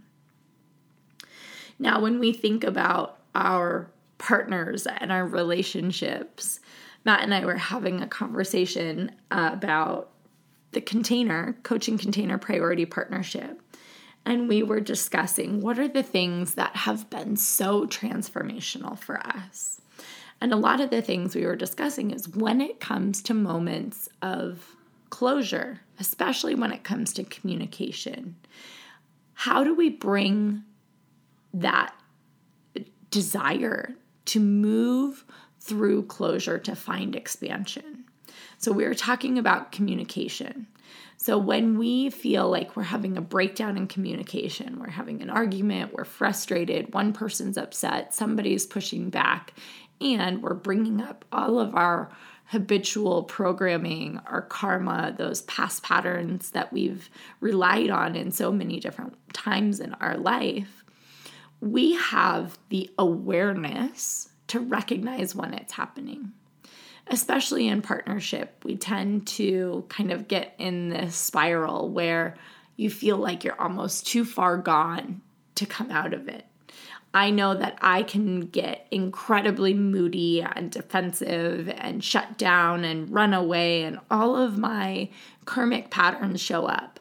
Now, 1.78 2.00
when 2.00 2.18
we 2.18 2.32
think 2.32 2.64
about 2.64 3.18
our 3.34 3.90
partners 4.18 4.86
and 4.86 5.12
our 5.12 5.26
relationships, 5.26 6.60
Matt 7.04 7.22
and 7.22 7.34
I 7.34 7.44
were 7.44 7.56
having 7.56 8.00
a 8.00 8.06
conversation 8.06 9.12
about 9.30 10.10
the 10.72 10.80
container, 10.80 11.56
coaching 11.62 11.98
container 11.98 12.38
priority 12.38 12.86
partnership. 12.86 13.60
And 14.24 14.48
we 14.48 14.62
were 14.62 14.80
discussing 14.80 15.60
what 15.60 15.78
are 15.78 15.88
the 15.88 16.02
things 16.02 16.54
that 16.54 16.74
have 16.74 17.08
been 17.10 17.36
so 17.36 17.86
transformational 17.86 18.98
for 18.98 19.24
us. 19.24 19.80
And 20.40 20.52
a 20.52 20.56
lot 20.56 20.80
of 20.80 20.90
the 20.90 21.02
things 21.02 21.34
we 21.34 21.46
were 21.46 21.56
discussing 21.56 22.10
is 22.10 22.28
when 22.28 22.60
it 22.60 22.80
comes 22.80 23.22
to 23.22 23.34
moments 23.34 24.08
of 24.22 24.76
closure, 25.10 25.80
especially 25.98 26.54
when 26.54 26.72
it 26.72 26.84
comes 26.84 27.12
to 27.14 27.24
communication, 27.24 28.36
how 29.34 29.64
do 29.64 29.74
we 29.74 29.88
bring 29.88 30.62
that 31.54 31.94
desire 33.10 33.94
to 34.26 34.40
move 34.40 35.24
through 35.60 36.02
closure 36.04 36.58
to 36.58 36.74
find 36.74 37.14
expansion? 37.14 38.04
So, 38.58 38.72
we 38.72 38.84
were 38.84 38.94
talking 38.94 39.38
about 39.38 39.72
communication. 39.72 40.66
So, 41.18 41.38
when 41.38 41.78
we 41.78 42.10
feel 42.10 42.48
like 42.48 42.76
we're 42.76 42.82
having 42.82 43.16
a 43.16 43.22
breakdown 43.22 43.76
in 43.76 43.86
communication, 43.86 44.78
we're 44.78 44.90
having 44.90 45.22
an 45.22 45.30
argument, 45.30 45.92
we're 45.92 46.04
frustrated, 46.04 46.92
one 46.94 47.12
person's 47.12 47.56
upset, 47.56 48.14
somebody's 48.14 48.66
pushing 48.66 49.10
back, 49.10 49.54
and 50.00 50.42
we're 50.42 50.54
bringing 50.54 51.00
up 51.00 51.24
all 51.32 51.58
of 51.58 51.74
our 51.74 52.10
habitual 52.46 53.24
programming, 53.24 54.20
our 54.26 54.42
karma, 54.42 55.14
those 55.16 55.42
past 55.42 55.82
patterns 55.82 56.50
that 56.50 56.72
we've 56.72 57.10
relied 57.40 57.90
on 57.90 58.14
in 58.14 58.30
so 58.30 58.52
many 58.52 58.78
different 58.78 59.16
times 59.32 59.80
in 59.80 59.94
our 59.94 60.16
life, 60.16 60.84
we 61.60 61.94
have 61.94 62.58
the 62.68 62.90
awareness 62.98 64.28
to 64.48 64.60
recognize 64.60 65.34
when 65.34 65.54
it's 65.54 65.72
happening. 65.72 66.32
Especially 67.08 67.68
in 67.68 67.82
partnership, 67.82 68.62
we 68.64 68.76
tend 68.76 69.26
to 69.26 69.84
kind 69.88 70.12
of 70.12 70.28
get 70.28 70.54
in 70.58 70.88
this 70.88 71.16
spiral 71.16 71.88
where 71.88 72.36
you 72.76 72.90
feel 72.90 73.16
like 73.16 73.44
you're 73.44 73.60
almost 73.60 74.06
too 74.06 74.24
far 74.24 74.56
gone 74.56 75.22
to 75.54 75.66
come 75.66 75.90
out 75.90 76.12
of 76.12 76.28
it. 76.28 76.44
I 77.14 77.30
know 77.30 77.54
that 77.54 77.78
I 77.80 78.02
can 78.02 78.40
get 78.40 78.86
incredibly 78.90 79.72
moody 79.72 80.42
and 80.42 80.70
defensive 80.70 81.68
and 81.68 82.04
shut 82.04 82.36
down 82.36 82.84
and 82.84 83.10
run 83.10 83.32
away, 83.32 83.84
and 83.84 83.98
all 84.10 84.36
of 84.36 84.58
my 84.58 85.08
karmic 85.44 85.90
patterns 85.90 86.40
show 86.40 86.66
up. 86.66 87.00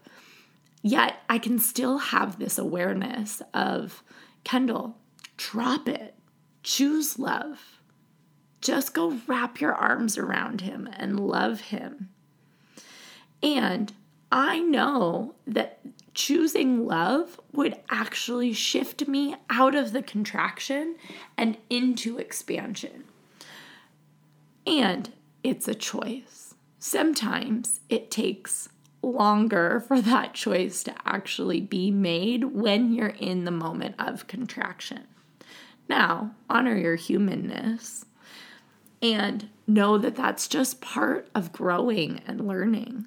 Yet 0.82 1.18
I 1.30 1.38
can 1.40 1.60
still 1.60 1.98
have 1.98 2.40
this 2.40 2.58
awareness 2.58 3.42
of 3.54 4.04
Kendall, 4.44 4.96
drop 5.36 5.90
it, 5.90 6.14
choose 6.64 7.20
love. 7.20 7.80
Just 8.62 8.94
go 8.94 9.20
wrap 9.28 9.60
your 9.60 9.74
arms 9.74 10.18
around 10.18 10.62
him 10.62 10.88
and 10.94 11.20
love 11.20 11.60
him. 11.60 12.10
And 13.44 13.92
I 14.32 14.60
know 14.60 15.36
that 15.46 15.80
choosing 16.16 16.88
love 16.88 17.40
would 17.52 17.78
actually 17.90 18.54
shift 18.54 19.08
me 19.08 19.36
out 19.50 19.76
of 19.76 19.92
the 19.92 20.02
contraction 20.02 20.96
and 21.38 21.58
into 21.70 22.18
expansion. 22.18 23.04
And 24.66 25.12
it's 25.44 25.68
a 25.68 25.76
choice. 25.76 26.56
Sometimes 26.80 27.82
it 27.90 28.10
takes 28.10 28.70
longer 29.04 29.80
for 29.80 30.02
that 30.02 30.34
choice 30.34 30.84
to 30.84 30.96
actually 31.06 31.62
be 31.62 31.92
made 31.92 32.46
when 32.46 32.92
you're 32.94 33.08
in 33.10 33.44
the 33.44 33.52
moment 33.52 33.96
of 34.00 34.28
contraction. 34.28 35.06
Now, 35.88 36.32
honor 36.50 36.76
your 36.76 36.96
humanness 36.96 38.06
and 39.02 39.50
know 39.68 39.98
that 40.00 40.16
that's 40.16 40.48
just 40.48 40.82
part 40.82 41.28
of 41.36 41.52
growing 41.52 42.22
and 42.26 42.48
learning. 42.48 43.06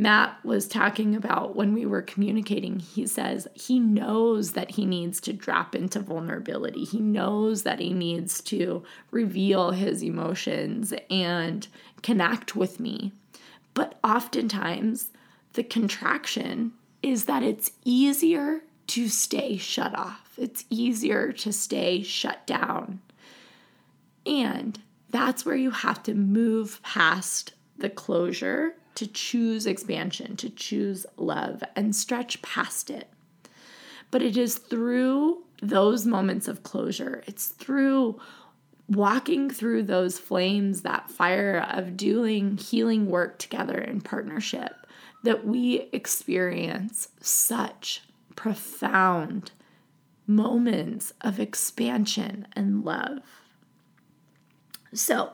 Matt 0.00 0.42
was 0.42 0.66
talking 0.66 1.14
about 1.14 1.54
when 1.54 1.74
we 1.74 1.84
were 1.84 2.00
communicating, 2.00 2.78
he 2.78 3.06
says 3.06 3.46
he 3.52 3.78
knows 3.78 4.52
that 4.52 4.70
he 4.70 4.86
needs 4.86 5.20
to 5.20 5.34
drop 5.34 5.74
into 5.74 6.00
vulnerability. 6.00 6.84
He 6.84 7.00
knows 7.00 7.64
that 7.64 7.80
he 7.80 7.92
needs 7.92 8.40
to 8.44 8.82
reveal 9.10 9.72
his 9.72 10.02
emotions 10.02 10.94
and 11.10 11.68
connect 12.02 12.56
with 12.56 12.80
me. 12.80 13.12
But 13.74 13.98
oftentimes, 14.02 15.10
the 15.52 15.64
contraction 15.64 16.72
is 17.02 17.26
that 17.26 17.42
it's 17.42 17.72
easier 17.84 18.62
to 18.86 19.06
stay 19.06 19.58
shut 19.58 19.94
off, 19.94 20.32
it's 20.38 20.64
easier 20.70 21.30
to 21.30 21.52
stay 21.52 22.02
shut 22.02 22.46
down. 22.46 23.02
And 24.24 24.80
that's 25.10 25.44
where 25.44 25.56
you 25.56 25.72
have 25.72 26.02
to 26.04 26.14
move 26.14 26.80
past 26.82 27.52
the 27.76 27.90
closure 27.90 28.76
to 28.94 29.06
choose 29.06 29.66
expansion, 29.66 30.36
to 30.36 30.50
choose 30.50 31.06
love, 31.16 31.62
and 31.76 31.94
stretch 31.94 32.42
past 32.42 32.90
it. 32.90 33.08
But 34.10 34.22
it 34.22 34.36
is 34.36 34.56
through 34.56 35.44
those 35.62 36.06
moments 36.06 36.48
of 36.48 36.62
closure, 36.62 37.22
it's 37.26 37.48
through 37.48 38.20
walking 38.88 39.48
through 39.48 39.84
those 39.84 40.18
flames, 40.18 40.82
that 40.82 41.10
fire 41.10 41.64
of 41.70 41.96
doing 41.96 42.56
healing 42.56 43.08
work 43.08 43.38
together 43.38 43.78
in 43.78 44.00
partnership, 44.00 44.86
that 45.22 45.46
we 45.46 45.88
experience 45.92 47.08
such 47.20 48.02
profound 48.34 49.52
moments 50.26 51.12
of 51.20 51.38
expansion 51.38 52.46
and 52.54 52.84
love. 52.84 53.20
So, 54.92 55.30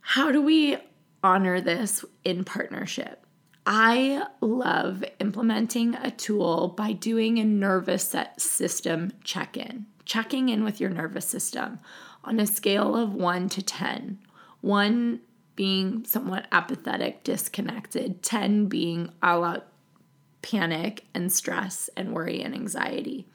how 0.00 0.32
do 0.32 0.40
we 0.40 0.78
honor 1.22 1.60
this 1.60 2.04
in 2.24 2.44
partnership. 2.44 3.24
I 3.64 4.24
love 4.40 5.04
implementing 5.18 5.96
a 5.96 6.10
tool 6.10 6.68
by 6.68 6.92
doing 6.92 7.38
a 7.38 7.44
nervous 7.44 8.14
system 8.38 9.12
check 9.24 9.56
in, 9.56 9.86
checking 10.04 10.48
in 10.48 10.62
with 10.62 10.80
your 10.80 10.90
nervous 10.90 11.26
system 11.26 11.80
on 12.22 12.38
a 12.38 12.46
scale 12.46 12.94
of 12.94 13.12
one 13.14 13.48
to 13.48 13.62
10. 13.62 14.18
One 14.60 15.20
being 15.56 16.04
somewhat 16.04 16.46
apathetic, 16.52 17.24
disconnected, 17.24 18.22
10 18.22 18.66
being 18.66 19.10
all 19.22 19.42
out 19.42 19.66
panic 20.42 21.04
and 21.12 21.32
stress 21.32 21.90
and 21.96 22.12
worry 22.12 22.42
and 22.42 22.54
anxiety. 22.54 23.26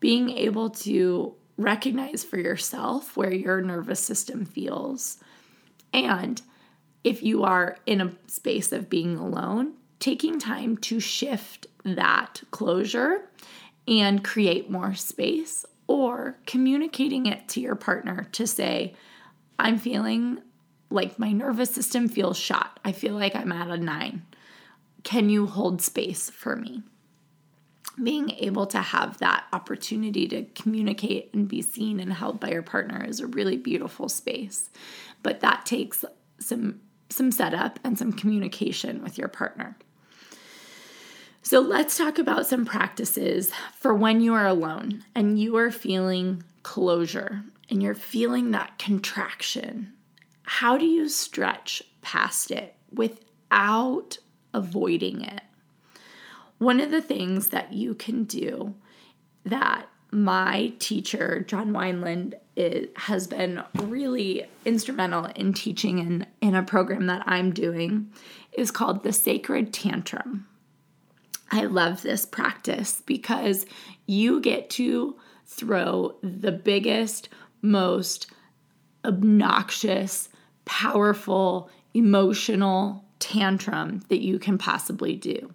Being 0.00 0.30
able 0.30 0.70
to 0.70 1.34
recognize 1.56 2.24
for 2.24 2.38
yourself 2.38 3.16
where 3.16 3.32
your 3.32 3.60
nervous 3.60 4.00
system 4.00 4.44
feels 4.44 5.18
and 5.92 6.40
if 7.02 7.22
you 7.22 7.44
are 7.44 7.76
in 7.86 8.00
a 8.00 8.12
space 8.26 8.72
of 8.72 8.90
being 8.90 9.16
alone, 9.16 9.74
taking 9.98 10.38
time 10.38 10.76
to 10.78 11.00
shift 11.00 11.66
that 11.84 12.42
closure 12.50 13.28
and 13.88 14.22
create 14.22 14.70
more 14.70 14.94
space, 14.94 15.64
or 15.86 16.38
communicating 16.46 17.26
it 17.26 17.48
to 17.48 17.60
your 17.60 17.74
partner 17.74 18.28
to 18.30 18.46
say, 18.46 18.94
I'm 19.58 19.76
feeling 19.76 20.40
like 20.88 21.18
my 21.18 21.32
nervous 21.32 21.70
system 21.70 22.08
feels 22.08 22.36
shot. 22.36 22.78
I 22.84 22.92
feel 22.92 23.14
like 23.14 23.34
I'm 23.34 23.50
at 23.50 23.70
a 23.70 23.76
nine. 23.76 24.24
Can 25.02 25.28
you 25.28 25.46
hold 25.46 25.82
space 25.82 26.30
for 26.30 26.54
me? 26.54 26.82
Being 28.00 28.30
able 28.30 28.66
to 28.66 28.78
have 28.78 29.18
that 29.18 29.44
opportunity 29.52 30.28
to 30.28 30.44
communicate 30.54 31.34
and 31.34 31.48
be 31.48 31.60
seen 31.60 31.98
and 31.98 32.12
held 32.12 32.38
by 32.38 32.50
your 32.50 32.62
partner 32.62 33.04
is 33.04 33.18
a 33.18 33.26
really 33.26 33.56
beautiful 33.56 34.08
space. 34.08 34.70
But 35.24 35.40
that 35.40 35.66
takes 35.66 36.04
some 36.38 36.80
some 37.10 37.30
setup 37.30 37.78
and 37.84 37.98
some 37.98 38.12
communication 38.12 39.02
with 39.02 39.18
your 39.18 39.28
partner. 39.28 39.76
So, 41.42 41.60
let's 41.60 41.96
talk 41.96 42.18
about 42.18 42.46
some 42.46 42.64
practices 42.64 43.50
for 43.78 43.94
when 43.94 44.20
you 44.20 44.34
are 44.34 44.46
alone 44.46 45.04
and 45.14 45.38
you 45.38 45.56
are 45.56 45.70
feeling 45.70 46.44
closure 46.62 47.42
and 47.68 47.82
you're 47.82 47.94
feeling 47.94 48.50
that 48.50 48.78
contraction. 48.78 49.92
How 50.42 50.76
do 50.76 50.84
you 50.84 51.08
stretch 51.08 51.82
past 52.02 52.50
it 52.50 52.74
without 52.92 54.18
avoiding 54.52 55.22
it? 55.22 55.42
One 56.58 56.80
of 56.80 56.90
the 56.90 57.00
things 57.00 57.48
that 57.48 57.72
you 57.72 57.94
can 57.94 58.24
do 58.24 58.74
that 59.44 59.88
my 60.12 60.72
teacher, 60.78 61.44
John 61.46 61.70
Wineland, 61.70 62.34
it 62.60 62.92
has 62.94 63.26
been 63.26 63.62
really 63.74 64.44
instrumental 64.66 65.24
in 65.34 65.54
teaching 65.54 65.98
in, 65.98 66.26
in 66.42 66.54
a 66.54 66.62
program 66.62 67.06
that 67.06 67.22
I'm 67.26 67.52
doing 67.52 68.12
is 68.52 68.70
called 68.70 69.02
the 69.02 69.14
Sacred 69.14 69.72
Tantrum. 69.72 70.46
I 71.50 71.64
love 71.64 72.02
this 72.02 72.26
practice 72.26 73.02
because 73.06 73.64
you 74.06 74.40
get 74.40 74.68
to 74.70 75.16
throw 75.46 76.16
the 76.22 76.52
biggest, 76.52 77.30
most 77.62 78.30
obnoxious, 79.06 80.28
powerful, 80.66 81.70
emotional 81.94 83.06
tantrum 83.20 84.02
that 84.08 84.20
you 84.20 84.38
can 84.38 84.58
possibly 84.58 85.16
do. 85.16 85.50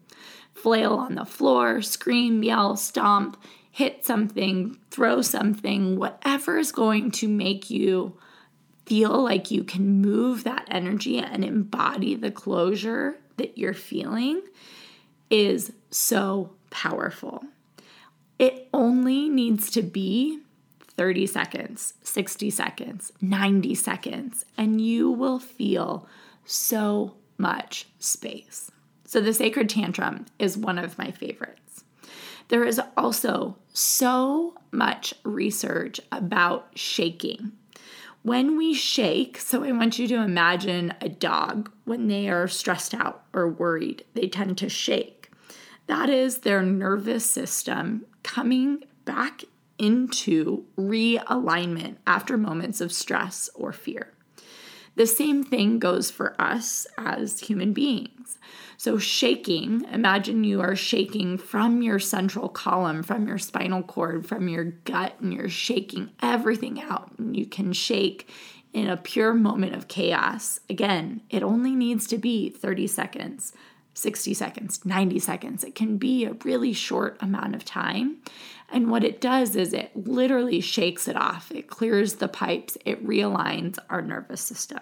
Flail 0.55 0.95
on 0.95 1.13
the 1.13 1.25
floor, 1.25 1.83
scream, 1.83 2.41
yell, 2.41 2.75
stomp, 2.75 3.37
hit 3.75 4.05
something, 4.05 4.77
throw 4.89 5.21
something, 5.21 5.97
whatever 5.97 6.57
is 6.57 6.71
going 6.71 7.11
to 7.11 7.27
make 7.27 7.69
you 7.69 8.17
feel 8.85 9.21
like 9.21 9.51
you 9.51 9.65
can 9.65 10.01
move 10.01 10.45
that 10.45 10.65
energy 10.71 11.17
and 11.17 11.43
embody 11.43 12.15
the 12.15 12.31
closure 12.31 13.17
that 13.35 13.57
you're 13.57 13.73
feeling 13.73 14.41
is 15.29 15.73
so 15.91 16.49
powerful. 16.69 17.43
It 18.39 18.69
only 18.73 19.27
needs 19.27 19.69
to 19.71 19.81
be 19.81 20.39
30 20.95 21.27
seconds, 21.27 21.95
60 22.01 22.49
seconds, 22.51 23.11
90 23.19 23.75
seconds, 23.75 24.45
and 24.57 24.79
you 24.79 25.11
will 25.11 25.39
feel 25.39 26.07
so 26.45 27.15
much 27.37 27.87
space. 27.99 28.71
So, 29.03 29.19
the 29.19 29.33
sacred 29.33 29.67
tantrum 29.67 30.27
is 30.39 30.57
one 30.57 30.79
of 30.79 30.97
my 30.97 31.11
favorites. 31.11 31.83
There 32.47 32.63
is 32.63 32.79
also 32.95 33.57
so 33.73 34.55
much 34.71 35.13
research 35.23 35.99
about 36.11 36.69
shaking. 36.75 37.53
When 38.23 38.57
we 38.57 38.73
shake, 38.73 39.37
so 39.37 39.63
I 39.63 39.71
want 39.71 39.99
you 39.99 40.07
to 40.07 40.15
imagine 40.15 40.93
a 40.99 41.09
dog 41.09 41.71
when 41.83 42.07
they 42.07 42.27
are 42.29 42.47
stressed 42.47 42.93
out 42.93 43.23
or 43.33 43.47
worried, 43.47 44.03
they 44.15 44.27
tend 44.27 44.57
to 44.59 44.69
shake. 44.69 45.31
That 45.87 46.09
is 46.09 46.39
their 46.39 46.63
nervous 46.63 47.25
system 47.25 48.05
coming 48.23 48.83
back 49.05 49.43
into 49.77 50.65
realignment 50.77 51.97
after 52.07 52.37
moments 52.37 52.81
of 52.81 52.91
stress 52.91 53.49
or 53.53 53.71
fear. 53.71 54.14
The 54.95 55.07
same 55.07 55.43
thing 55.43 55.79
goes 55.79 56.09
for 56.09 56.39
us 56.41 56.87
as 56.97 57.39
human 57.41 57.73
beings. 57.73 58.37
So, 58.77 58.97
shaking, 58.97 59.85
imagine 59.91 60.43
you 60.43 60.61
are 60.61 60.75
shaking 60.75 61.37
from 61.37 61.81
your 61.81 61.99
central 61.99 62.49
column, 62.49 63.03
from 63.03 63.27
your 63.27 63.37
spinal 63.37 63.83
cord, 63.83 64.25
from 64.25 64.49
your 64.49 64.63
gut, 64.63 65.15
and 65.19 65.33
you're 65.33 65.49
shaking 65.49 66.11
everything 66.21 66.81
out. 66.81 67.11
And 67.17 67.35
you 67.35 67.45
can 67.45 67.73
shake 67.73 68.29
in 68.73 68.89
a 68.89 68.97
pure 68.97 69.33
moment 69.33 69.73
of 69.73 69.87
chaos. 69.87 70.59
Again, 70.69 71.21
it 71.29 71.43
only 71.43 71.75
needs 71.75 72.05
to 72.07 72.17
be 72.17 72.49
30 72.49 72.87
seconds, 72.87 73.53
60 73.93 74.33
seconds, 74.33 74.85
90 74.85 75.19
seconds. 75.19 75.63
It 75.63 75.75
can 75.75 75.97
be 75.97 76.25
a 76.25 76.33
really 76.43 76.73
short 76.73 77.17
amount 77.21 77.55
of 77.55 77.63
time. 77.63 78.17
And 78.69 78.89
what 78.89 79.03
it 79.03 79.21
does 79.21 79.55
is 79.55 79.73
it 79.73 79.91
literally 79.95 80.59
shakes 80.59 81.07
it 81.07 81.15
off, 81.15 81.51
it 81.51 81.67
clears 81.67 82.15
the 82.15 82.27
pipes, 82.27 82.77
it 82.83 83.05
realigns 83.05 83.77
our 83.89 84.01
nervous 84.01 84.41
system. 84.41 84.79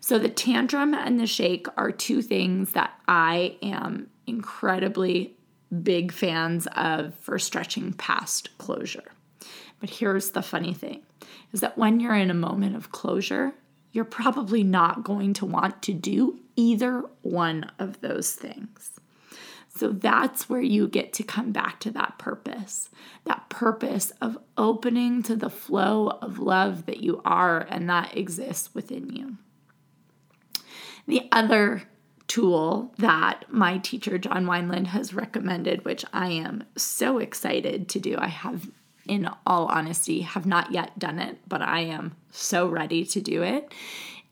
So, 0.00 0.18
the 0.18 0.28
tantrum 0.28 0.94
and 0.94 1.18
the 1.18 1.26
shake 1.26 1.66
are 1.76 1.90
two 1.90 2.20
things 2.20 2.72
that 2.72 2.92
I 3.08 3.56
am 3.62 4.10
incredibly 4.26 5.36
big 5.82 6.12
fans 6.12 6.68
of 6.76 7.14
for 7.14 7.38
stretching 7.38 7.92
past 7.94 8.56
closure. 8.58 9.12
But 9.80 9.90
here's 9.90 10.30
the 10.30 10.42
funny 10.42 10.74
thing 10.74 11.02
is 11.52 11.60
that 11.60 11.78
when 11.78 12.00
you're 12.00 12.14
in 12.14 12.30
a 12.30 12.34
moment 12.34 12.76
of 12.76 12.92
closure, 12.92 13.54
you're 13.92 14.04
probably 14.04 14.62
not 14.62 15.04
going 15.04 15.32
to 15.34 15.46
want 15.46 15.82
to 15.82 15.92
do 15.92 16.38
either 16.56 17.04
one 17.22 17.70
of 17.78 18.00
those 18.00 18.32
things. 18.32 18.93
So 19.76 19.88
that's 19.88 20.48
where 20.48 20.60
you 20.60 20.86
get 20.86 21.12
to 21.14 21.24
come 21.24 21.50
back 21.50 21.80
to 21.80 21.90
that 21.92 22.16
purpose, 22.16 22.90
that 23.24 23.48
purpose 23.48 24.12
of 24.20 24.38
opening 24.56 25.22
to 25.24 25.34
the 25.34 25.50
flow 25.50 26.10
of 26.22 26.38
love 26.38 26.86
that 26.86 27.02
you 27.02 27.20
are 27.24 27.66
and 27.68 27.90
that 27.90 28.16
exists 28.16 28.72
within 28.72 29.10
you. 29.10 29.36
The 31.08 31.28
other 31.32 31.82
tool 32.28 32.94
that 32.98 33.46
my 33.48 33.78
teacher, 33.78 34.16
John 34.16 34.46
Wineland, 34.46 34.86
has 34.86 35.12
recommended, 35.12 35.84
which 35.84 36.04
I 36.12 36.28
am 36.28 36.64
so 36.76 37.18
excited 37.18 37.88
to 37.90 38.00
do, 38.00 38.16
I 38.16 38.28
have, 38.28 38.70
in 39.06 39.28
all 39.44 39.66
honesty, 39.66 40.20
have 40.20 40.46
not 40.46 40.72
yet 40.72 40.98
done 41.00 41.18
it, 41.18 41.38
but 41.48 41.62
I 41.62 41.80
am 41.80 42.14
so 42.30 42.68
ready 42.68 43.04
to 43.06 43.20
do 43.20 43.42
it, 43.42 43.74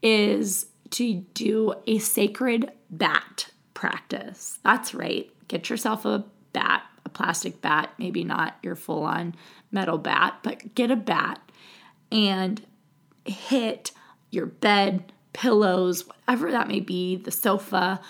is 0.03 0.67
to 0.91 1.15
do 1.35 1.75
a 1.87 1.99
sacred 1.99 2.71
bat 2.91 3.51
practice. 3.83 4.61
That's 4.63 4.95
right. 4.95 5.29
Get 5.49 5.69
yourself 5.69 6.05
a 6.05 6.25
bat, 6.53 6.85
a 7.05 7.09
plastic 7.09 7.61
bat, 7.61 7.93
maybe 7.99 8.23
not 8.23 8.55
your 8.63 8.77
full 8.77 9.03
on 9.03 9.35
metal 9.73 9.99
bat, 9.99 10.39
but 10.45 10.77
get 10.77 10.93
a 10.93 10.97
bat 10.97 11.41
and 12.13 12.65
hit 13.25 13.91
your 14.31 14.47
bed, 14.47 15.13
pillows, 15.33 16.07
whatever 16.07 16.53
that 16.53 16.69
may 16.69 16.79
be, 16.79 17.17
the 17.17 17.33
sofa, 17.33 18.01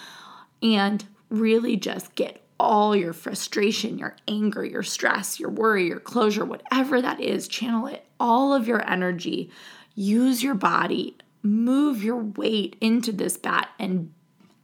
and 0.62 1.06
really 1.30 1.78
just 1.78 2.14
get 2.16 2.42
all 2.60 2.94
your 2.94 3.14
frustration, 3.14 3.96
your 3.96 4.14
anger, 4.28 4.62
your 4.62 4.82
stress, 4.82 5.40
your 5.40 5.48
worry, 5.48 5.86
your 5.86 6.00
closure, 6.00 6.44
whatever 6.44 7.00
that 7.00 7.18
is, 7.18 7.48
channel 7.48 7.86
it, 7.86 8.04
all 8.20 8.52
of 8.52 8.68
your 8.68 8.86
energy. 8.86 9.50
Use 9.94 10.42
your 10.42 10.54
body, 10.54 11.16
move 11.42 12.04
your 12.04 12.18
weight 12.18 12.76
into 12.82 13.10
this 13.10 13.38
bat 13.38 13.70
and 13.78 14.12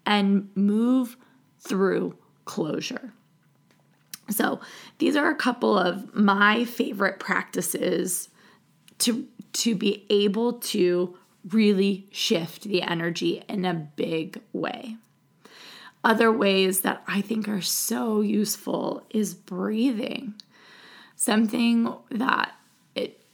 and 0.09 0.49
move 0.57 1.19
through 1.61 2.17
closure. 2.47 3.13
So, 4.31 4.61
these 4.99 5.17
are 5.17 5.31
a 5.31 5.37
couple 5.37 5.79
of 5.79 6.15
my 6.15 6.65
favorite 6.65 7.21
practices 7.21 8.31
to 8.99 9.29
to 9.53 9.75
be 9.75 10.07
able 10.11 10.55
to 10.55 11.17
really 11.51 12.09
shift 12.11 12.65
the 12.65 12.83
energy 12.83 13.43
in 13.49 13.65
a 13.65 13.75
big 13.75 14.41
way. 14.53 14.97
Other 16.05 16.33
ways 16.33 16.81
that 16.81 17.03
I 17.07 17.21
think 17.21 17.49
are 17.49 17.63
so 17.63 18.21
useful 18.21 19.03
is 19.11 19.35
breathing. 19.35 20.35
Something 21.17 21.93
that 22.11 22.53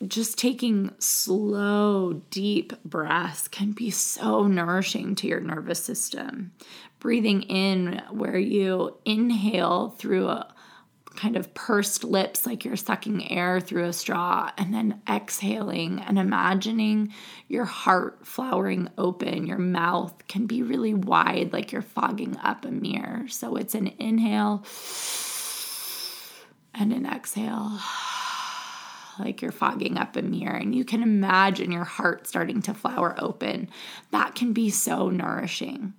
just 0.07 0.39
taking 0.39 0.93
slow, 0.99 2.23
deep 2.31 2.73
breaths 2.85 3.49
can 3.49 3.73
be 3.73 3.91
so 3.91 4.47
nourishing 4.47 5.15
to 5.17 5.27
your 5.27 5.41
nervous 5.41 5.83
system. 5.83 6.53
Breathing 7.01 7.43
in 7.43 8.03
where 8.11 8.39
you 8.39 8.97
inhale 9.05 9.91
through 9.91 10.29
a 10.29 10.55
kind 11.15 11.37
of 11.37 11.55
pursed 11.55 12.03
lips, 12.03 12.45
like 12.45 12.65
you're 12.65 12.77
sucking 12.77 13.31
air 13.31 13.61
through 13.61 13.85
a 13.85 13.93
straw, 13.93 14.51
and 14.59 14.75
then 14.75 15.01
exhaling 15.09 16.01
and 16.01 16.19
imagining 16.19 17.13
your 17.49 17.65
heart 17.65 18.27
flowering 18.27 18.89
open. 18.99 19.47
Your 19.47 19.59
mouth 19.59 20.27
can 20.27 20.47
be 20.47 20.63
really 20.63 20.95
wide, 20.95 21.53
like 21.53 21.73
you're 21.73 21.83
fogging 21.83 22.37
up 22.43 22.65
a 22.65 22.71
mirror. 22.71 23.29
So 23.29 23.57
it's 23.57 23.75
an 23.75 23.93
inhale 23.99 24.65
and 26.75 26.93
an 26.93 27.07
exhale 27.07 27.79
like 29.19 29.43
you're 29.43 29.53
fogging 29.53 29.99
up 29.99 30.17
a 30.17 30.23
mirror 30.23 30.57
and 30.57 30.75
you 30.75 30.85
can 30.85 31.03
imagine 31.03 31.73
your 31.73 31.85
heart 31.85 32.27
starting 32.27 32.63
to 32.63 32.75
flower 32.75 33.15
open. 33.19 33.69
That 34.11 34.35
can 34.35 34.53
be 34.53 34.71
so 34.71 35.11
nourishing. 35.11 35.95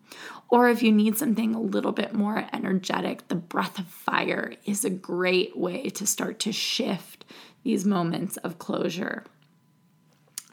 Or 0.49 0.69
if 0.69 0.84
you 0.84 0.91
need 0.91 1.17
something 1.17 1.56
a 1.56 1.62
little 1.62 1.91
bit 1.91 2.13
more 2.13 2.47
energetic, 2.54 3.28
the 3.28 3.36
breath 3.36 3.80
of 3.80 3.88
fire 3.88 4.54
is 4.65 4.86
a 4.86 4.89
great 4.89 5.58
way 5.58 5.89
to 5.89 6.06
start 6.06 6.39
to 6.39 6.51
shift 6.51 7.25
these 7.63 7.86
moments 7.86 8.38
of 8.38 8.60
closure. 8.60 9.25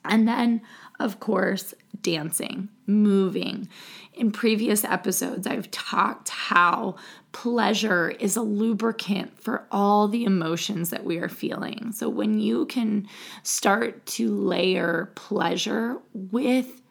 And 0.05 0.27
then, 0.27 0.63
of 1.03 1.21
course, 1.21 1.75
dancing, 2.01 2.69
moving. 2.87 3.69
In 4.15 4.31
previous 4.31 4.85
episodes, 4.85 5.47
I've 5.47 5.71
talked 5.71 6.29
how 6.29 6.97
pleasure 7.33 8.11
is 8.11 8.37
a 8.37 8.43
lubricant 8.43 9.43
for 9.43 9.67
all 9.73 10.07
the 10.07 10.25
emotions 10.25 10.91
that 10.91 11.05
we 11.05 11.19
are 11.19 11.29
feeling. 11.29 11.93
So 11.93 12.09
when 12.09 12.39
you 12.39 12.67
can 12.67 13.09
start 13.43 14.05
to 14.07 14.35
layer 14.35 15.11
pleasure 15.15 15.99
with 16.13 16.83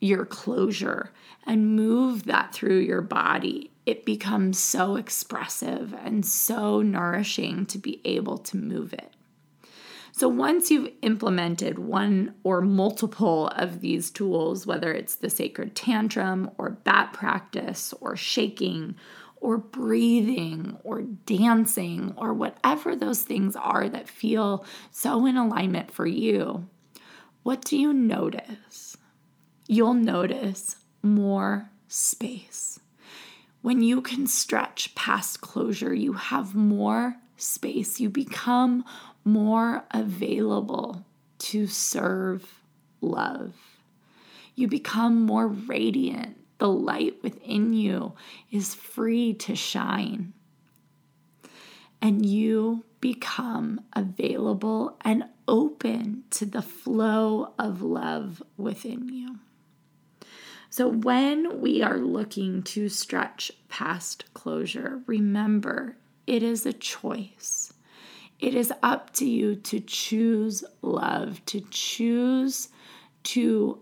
your 0.00 0.24
closure 0.24 1.12
and 1.46 1.76
move 1.76 2.24
that 2.24 2.52
through 2.52 2.80
your 2.80 3.02
body, 3.02 3.70
it 3.84 4.04
becomes 4.04 4.58
so 4.58 4.96
expressive 4.96 5.94
and 6.04 6.24
so 6.24 6.82
nourishing 6.82 7.66
to 7.66 7.78
be 7.78 8.00
able 8.04 8.38
to 8.38 8.56
move 8.56 8.92
it. 8.92 9.11
So 10.14 10.28
once 10.28 10.70
you've 10.70 10.92
implemented 11.00 11.78
one 11.78 12.34
or 12.44 12.60
multiple 12.60 13.48
of 13.48 13.80
these 13.80 14.10
tools, 14.10 14.66
whether 14.66 14.92
it's 14.92 15.14
the 15.14 15.30
sacred 15.30 15.74
tantrum 15.74 16.50
or 16.58 16.70
bat 16.70 17.14
practice 17.14 17.94
or 17.98 18.14
shaking 18.14 18.94
or 19.40 19.56
breathing 19.56 20.76
or 20.84 21.02
dancing 21.02 22.12
or 22.16 22.34
whatever 22.34 22.94
those 22.94 23.22
things 23.22 23.56
are 23.56 23.88
that 23.88 24.08
feel 24.08 24.64
so 24.90 25.24
in 25.24 25.38
alignment 25.38 25.90
for 25.90 26.06
you, 26.06 26.68
what 27.42 27.64
do 27.64 27.78
you 27.78 27.92
notice? 27.94 28.98
You'll 29.66 29.94
notice 29.94 30.76
more 31.02 31.70
space. 31.88 32.78
When 33.62 33.80
you 33.80 34.02
can 34.02 34.26
stretch 34.26 34.94
past 34.94 35.40
closure, 35.40 35.94
you 35.94 36.12
have 36.12 36.54
more 36.54 37.16
space. 37.36 37.98
You 37.98 38.10
become 38.10 38.84
more 39.24 39.84
available 39.90 41.04
to 41.38 41.66
serve 41.66 42.62
love. 43.00 43.54
You 44.54 44.68
become 44.68 45.24
more 45.24 45.48
radiant. 45.48 46.36
The 46.58 46.68
light 46.68 47.22
within 47.22 47.72
you 47.72 48.12
is 48.50 48.74
free 48.74 49.34
to 49.34 49.56
shine. 49.56 50.32
And 52.00 52.24
you 52.24 52.84
become 53.00 53.80
available 53.94 54.96
and 55.02 55.24
open 55.48 56.24
to 56.30 56.46
the 56.46 56.62
flow 56.62 57.52
of 57.58 57.82
love 57.82 58.42
within 58.56 59.08
you. 59.08 59.38
So, 60.70 60.88
when 60.88 61.60
we 61.60 61.82
are 61.82 61.98
looking 61.98 62.62
to 62.62 62.88
stretch 62.88 63.52
past 63.68 64.24
closure, 64.32 65.02
remember 65.06 65.96
it 66.26 66.42
is 66.42 66.64
a 66.64 66.72
choice. 66.72 67.74
It 68.42 68.56
is 68.56 68.72
up 68.82 69.12
to 69.14 69.24
you 69.24 69.54
to 69.54 69.78
choose 69.78 70.64
love, 70.82 71.40
to 71.46 71.60
choose 71.70 72.70
to 73.22 73.78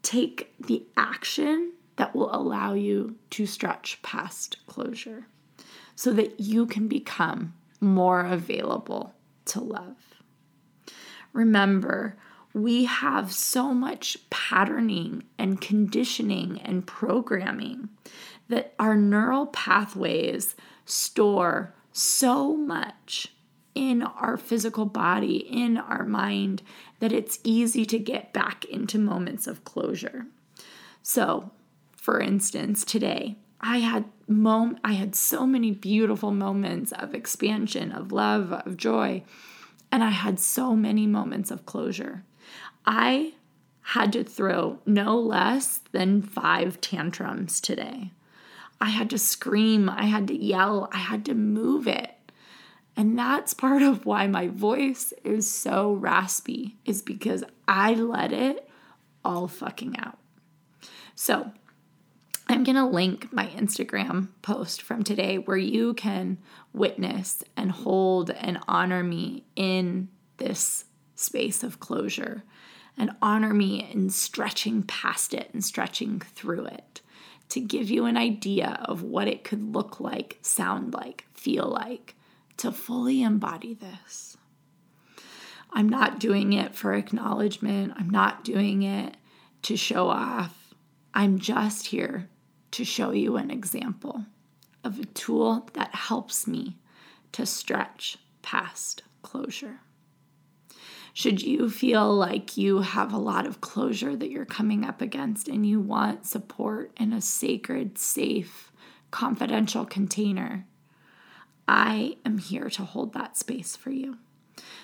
take 0.00 0.54
the 0.58 0.86
action 0.96 1.74
that 1.96 2.16
will 2.16 2.34
allow 2.34 2.72
you 2.72 3.16
to 3.30 3.44
stretch 3.44 4.00
past 4.00 4.56
closure 4.66 5.26
so 5.94 6.10
that 6.14 6.40
you 6.40 6.64
can 6.64 6.88
become 6.88 7.52
more 7.78 8.24
available 8.24 9.12
to 9.44 9.60
love. 9.60 10.22
Remember, 11.34 12.16
we 12.54 12.86
have 12.86 13.30
so 13.30 13.74
much 13.74 14.16
patterning 14.30 15.24
and 15.38 15.60
conditioning 15.60 16.62
and 16.62 16.86
programming 16.86 17.90
that 18.48 18.72
our 18.78 18.96
neural 18.96 19.48
pathways 19.48 20.54
store 20.86 21.74
so 21.92 22.56
much 22.56 23.35
in 23.76 24.02
our 24.02 24.36
physical 24.36 24.86
body, 24.86 25.36
in 25.36 25.76
our 25.76 26.04
mind, 26.04 26.62
that 26.98 27.12
it's 27.12 27.38
easy 27.44 27.84
to 27.84 27.98
get 27.98 28.32
back 28.32 28.64
into 28.64 28.98
moments 28.98 29.46
of 29.46 29.64
closure. 29.64 30.26
So, 31.02 31.52
for 31.94 32.20
instance, 32.20 32.84
today 32.84 33.36
I 33.60 33.78
had 33.78 34.06
mom 34.26 34.78
I 34.82 34.94
had 34.94 35.14
so 35.14 35.46
many 35.46 35.70
beautiful 35.70 36.30
moments 36.30 36.92
of 36.92 37.14
expansion, 37.14 37.92
of 37.92 38.12
love, 38.12 38.52
of 38.52 38.76
joy, 38.76 39.22
and 39.92 40.02
I 40.02 40.10
had 40.10 40.40
so 40.40 40.74
many 40.74 41.06
moments 41.06 41.50
of 41.50 41.66
closure. 41.66 42.24
I 42.86 43.34
had 43.82 44.12
to 44.14 44.24
throw 44.24 44.80
no 44.84 45.18
less 45.18 45.80
than 45.92 46.22
5 46.22 46.80
tantrums 46.80 47.60
today. 47.60 48.10
I 48.80 48.90
had 48.90 49.10
to 49.10 49.18
scream, 49.18 49.88
I 49.88 50.04
had 50.04 50.26
to 50.28 50.36
yell, 50.36 50.88
I 50.92 50.98
had 50.98 51.24
to 51.26 51.34
move 51.34 51.86
it. 51.86 52.15
And 52.96 53.18
that's 53.18 53.52
part 53.52 53.82
of 53.82 54.06
why 54.06 54.26
my 54.26 54.48
voice 54.48 55.12
is 55.22 55.50
so 55.50 55.92
raspy, 55.92 56.76
is 56.84 57.02
because 57.02 57.44
I 57.68 57.92
let 57.94 58.32
it 58.32 58.68
all 59.24 59.48
fucking 59.48 59.98
out. 59.98 60.18
So, 61.14 61.52
I'm 62.48 62.64
to 62.64 62.86
link 62.86 63.32
my 63.32 63.48
Instagram 63.48 64.28
post 64.40 64.80
from 64.80 65.02
today 65.02 65.38
where 65.38 65.56
you 65.56 65.94
can 65.94 66.38
witness 66.72 67.42
and 67.56 67.72
hold 67.72 68.30
and 68.30 68.58
honor 68.68 69.02
me 69.02 69.44
in 69.56 70.08
this 70.36 70.84
space 71.16 71.64
of 71.64 71.80
closure 71.80 72.44
and 72.96 73.10
honor 73.20 73.52
me 73.52 73.90
in 73.92 74.10
stretching 74.10 74.84
past 74.84 75.34
it 75.34 75.50
and 75.52 75.64
stretching 75.64 76.20
through 76.20 76.66
it 76.66 77.00
to 77.48 77.60
give 77.60 77.90
you 77.90 78.04
an 78.04 78.16
idea 78.16 78.80
of 78.84 79.02
what 79.02 79.28
it 79.28 79.44
could 79.44 79.74
look 79.74 80.00
like, 80.00 80.38
sound 80.42 80.94
like, 80.94 81.26
feel 81.32 81.66
like 81.66 82.15
to 82.58 82.72
fully 82.72 83.22
embody 83.22 83.74
this. 83.74 84.36
I'm 85.72 85.88
not 85.88 86.18
doing 86.18 86.52
it 86.52 86.74
for 86.74 86.94
acknowledgement. 86.94 87.92
I'm 87.96 88.08
not 88.08 88.44
doing 88.44 88.82
it 88.82 89.16
to 89.62 89.76
show 89.76 90.08
off. 90.08 90.74
I'm 91.12 91.38
just 91.38 91.88
here 91.88 92.28
to 92.72 92.84
show 92.84 93.10
you 93.10 93.36
an 93.36 93.50
example 93.50 94.24
of 94.84 94.98
a 94.98 95.04
tool 95.06 95.68
that 95.74 95.94
helps 95.94 96.46
me 96.46 96.78
to 97.32 97.44
stretch 97.44 98.18
past 98.42 99.02
closure. 99.22 99.80
Should 101.12 101.42
you 101.42 101.70
feel 101.70 102.14
like 102.14 102.56
you 102.56 102.80
have 102.80 103.12
a 103.12 103.18
lot 103.18 103.46
of 103.46 103.62
closure 103.62 104.14
that 104.14 104.30
you're 104.30 104.44
coming 104.44 104.84
up 104.84 105.00
against 105.00 105.48
and 105.48 105.66
you 105.66 105.80
want 105.80 106.26
support 106.26 106.92
in 106.98 107.12
a 107.12 107.22
sacred, 107.22 107.96
safe, 107.98 108.70
confidential 109.10 109.86
container, 109.86 110.66
I 111.68 112.16
am 112.24 112.38
here 112.38 112.70
to 112.70 112.84
hold 112.84 113.12
that 113.14 113.36
space 113.36 113.76
for 113.76 113.90
you. 113.90 114.18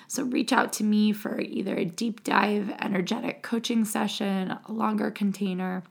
So 0.08 0.24
reach 0.24 0.52
out 0.52 0.72
to 0.74 0.84
me 0.84 1.12
for 1.12 1.40
either 1.40 1.74
a 1.76 1.84
deep 1.84 2.22
dive 2.24 2.70
energetic 2.80 3.42
coaching 3.42 3.84
session, 3.84 4.56
a 4.66 4.72
longer 4.72 5.10
container, 5.10 5.82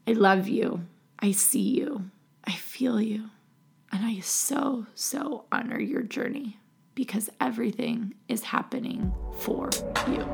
I 0.06 0.12
love 0.12 0.48
you. 0.48 0.86
I 1.18 1.32
see 1.32 1.60
you. 1.60 2.10
I 2.44 2.52
feel 2.52 3.00
you. 3.00 3.30
And 3.92 4.06
I 4.06 4.20
so, 4.20 4.86
so 4.94 5.44
honor 5.52 5.78
your 5.78 6.00
journey 6.02 6.58
because 6.94 7.28
everything 7.40 8.14
is 8.28 8.42
happening 8.42 9.12
for 9.38 9.70
you. 10.08 10.26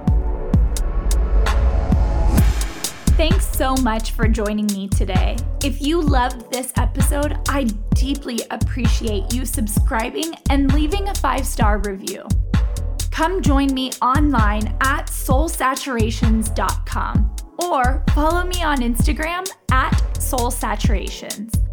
Thanks 3.16 3.46
so 3.48 3.74
much 3.76 4.10
for 4.12 4.28
joining 4.28 4.66
me 4.66 4.86
today. 4.88 5.36
If 5.64 5.80
you 5.82 6.00
loved 6.00 6.52
this 6.52 6.72
episode, 6.76 7.36
I 7.48 7.64
deeply 7.94 8.38
appreciate 8.52 9.34
you 9.34 9.44
subscribing 9.44 10.34
and 10.50 10.72
leaving 10.72 11.08
a 11.08 11.14
five 11.16 11.44
star 11.44 11.78
review. 11.78 12.24
Come 13.10 13.42
join 13.42 13.74
me 13.74 13.90
online 14.00 14.68
at 14.82 15.08
soulsaturations.com 15.08 17.36
or 17.58 18.04
follow 18.14 18.44
me 18.44 18.62
on 18.62 18.78
Instagram 18.78 19.50
at 19.72 19.90
soulsaturations. 20.14 21.67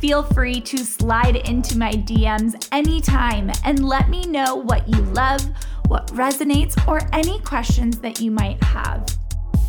Feel 0.00 0.22
free 0.22 0.62
to 0.62 0.78
slide 0.78 1.36
into 1.36 1.76
my 1.76 1.92
DMs 1.92 2.66
anytime 2.72 3.50
and 3.66 3.86
let 3.86 4.08
me 4.08 4.22
know 4.22 4.54
what 4.54 4.88
you 4.88 4.96
love, 5.02 5.46
what 5.88 6.06
resonates, 6.14 6.74
or 6.88 7.06
any 7.12 7.38
questions 7.40 7.98
that 7.98 8.18
you 8.18 8.30
might 8.30 8.62
have. 8.62 9.06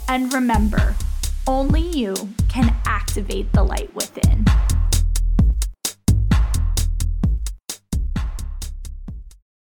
And 0.08 0.32
remember, 0.32 0.96
only 1.48 1.82
you 1.82 2.16
can 2.48 2.74
activate 2.86 3.52
the 3.52 3.64
light 3.64 3.94
within. 3.94 4.46